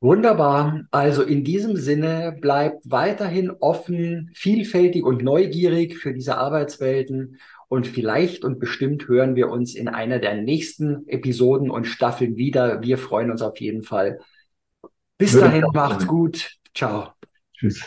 Wunderbar. 0.00 0.84
Also 0.90 1.22
in 1.22 1.44
diesem 1.44 1.76
Sinne 1.76 2.36
bleibt 2.40 2.90
weiterhin 2.90 3.50
offen, 3.50 4.30
vielfältig 4.34 5.04
und 5.04 5.22
neugierig 5.22 5.98
für 5.98 6.14
diese 6.14 6.38
Arbeitswelten. 6.38 7.38
Und 7.68 7.86
vielleicht 7.86 8.44
und 8.44 8.58
bestimmt 8.58 9.08
hören 9.08 9.36
wir 9.36 9.50
uns 9.50 9.74
in 9.74 9.88
einer 9.88 10.18
der 10.18 10.40
nächsten 10.40 11.06
Episoden 11.06 11.70
und 11.70 11.84
Staffeln 11.84 12.36
wieder. 12.36 12.82
Wir 12.82 12.98
freuen 12.98 13.30
uns 13.30 13.42
auf 13.42 13.60
jeden 13.60 13.82
Fall. 13.82 14.18
Bis 15.18 15.34
Würde 15.34 15.46
dahin, 15.46 15.64
macht's 15.74 16.06
gut. 16.06 16.56
Ciao. 16.74 17.12
Tschüss. 17.52 17.86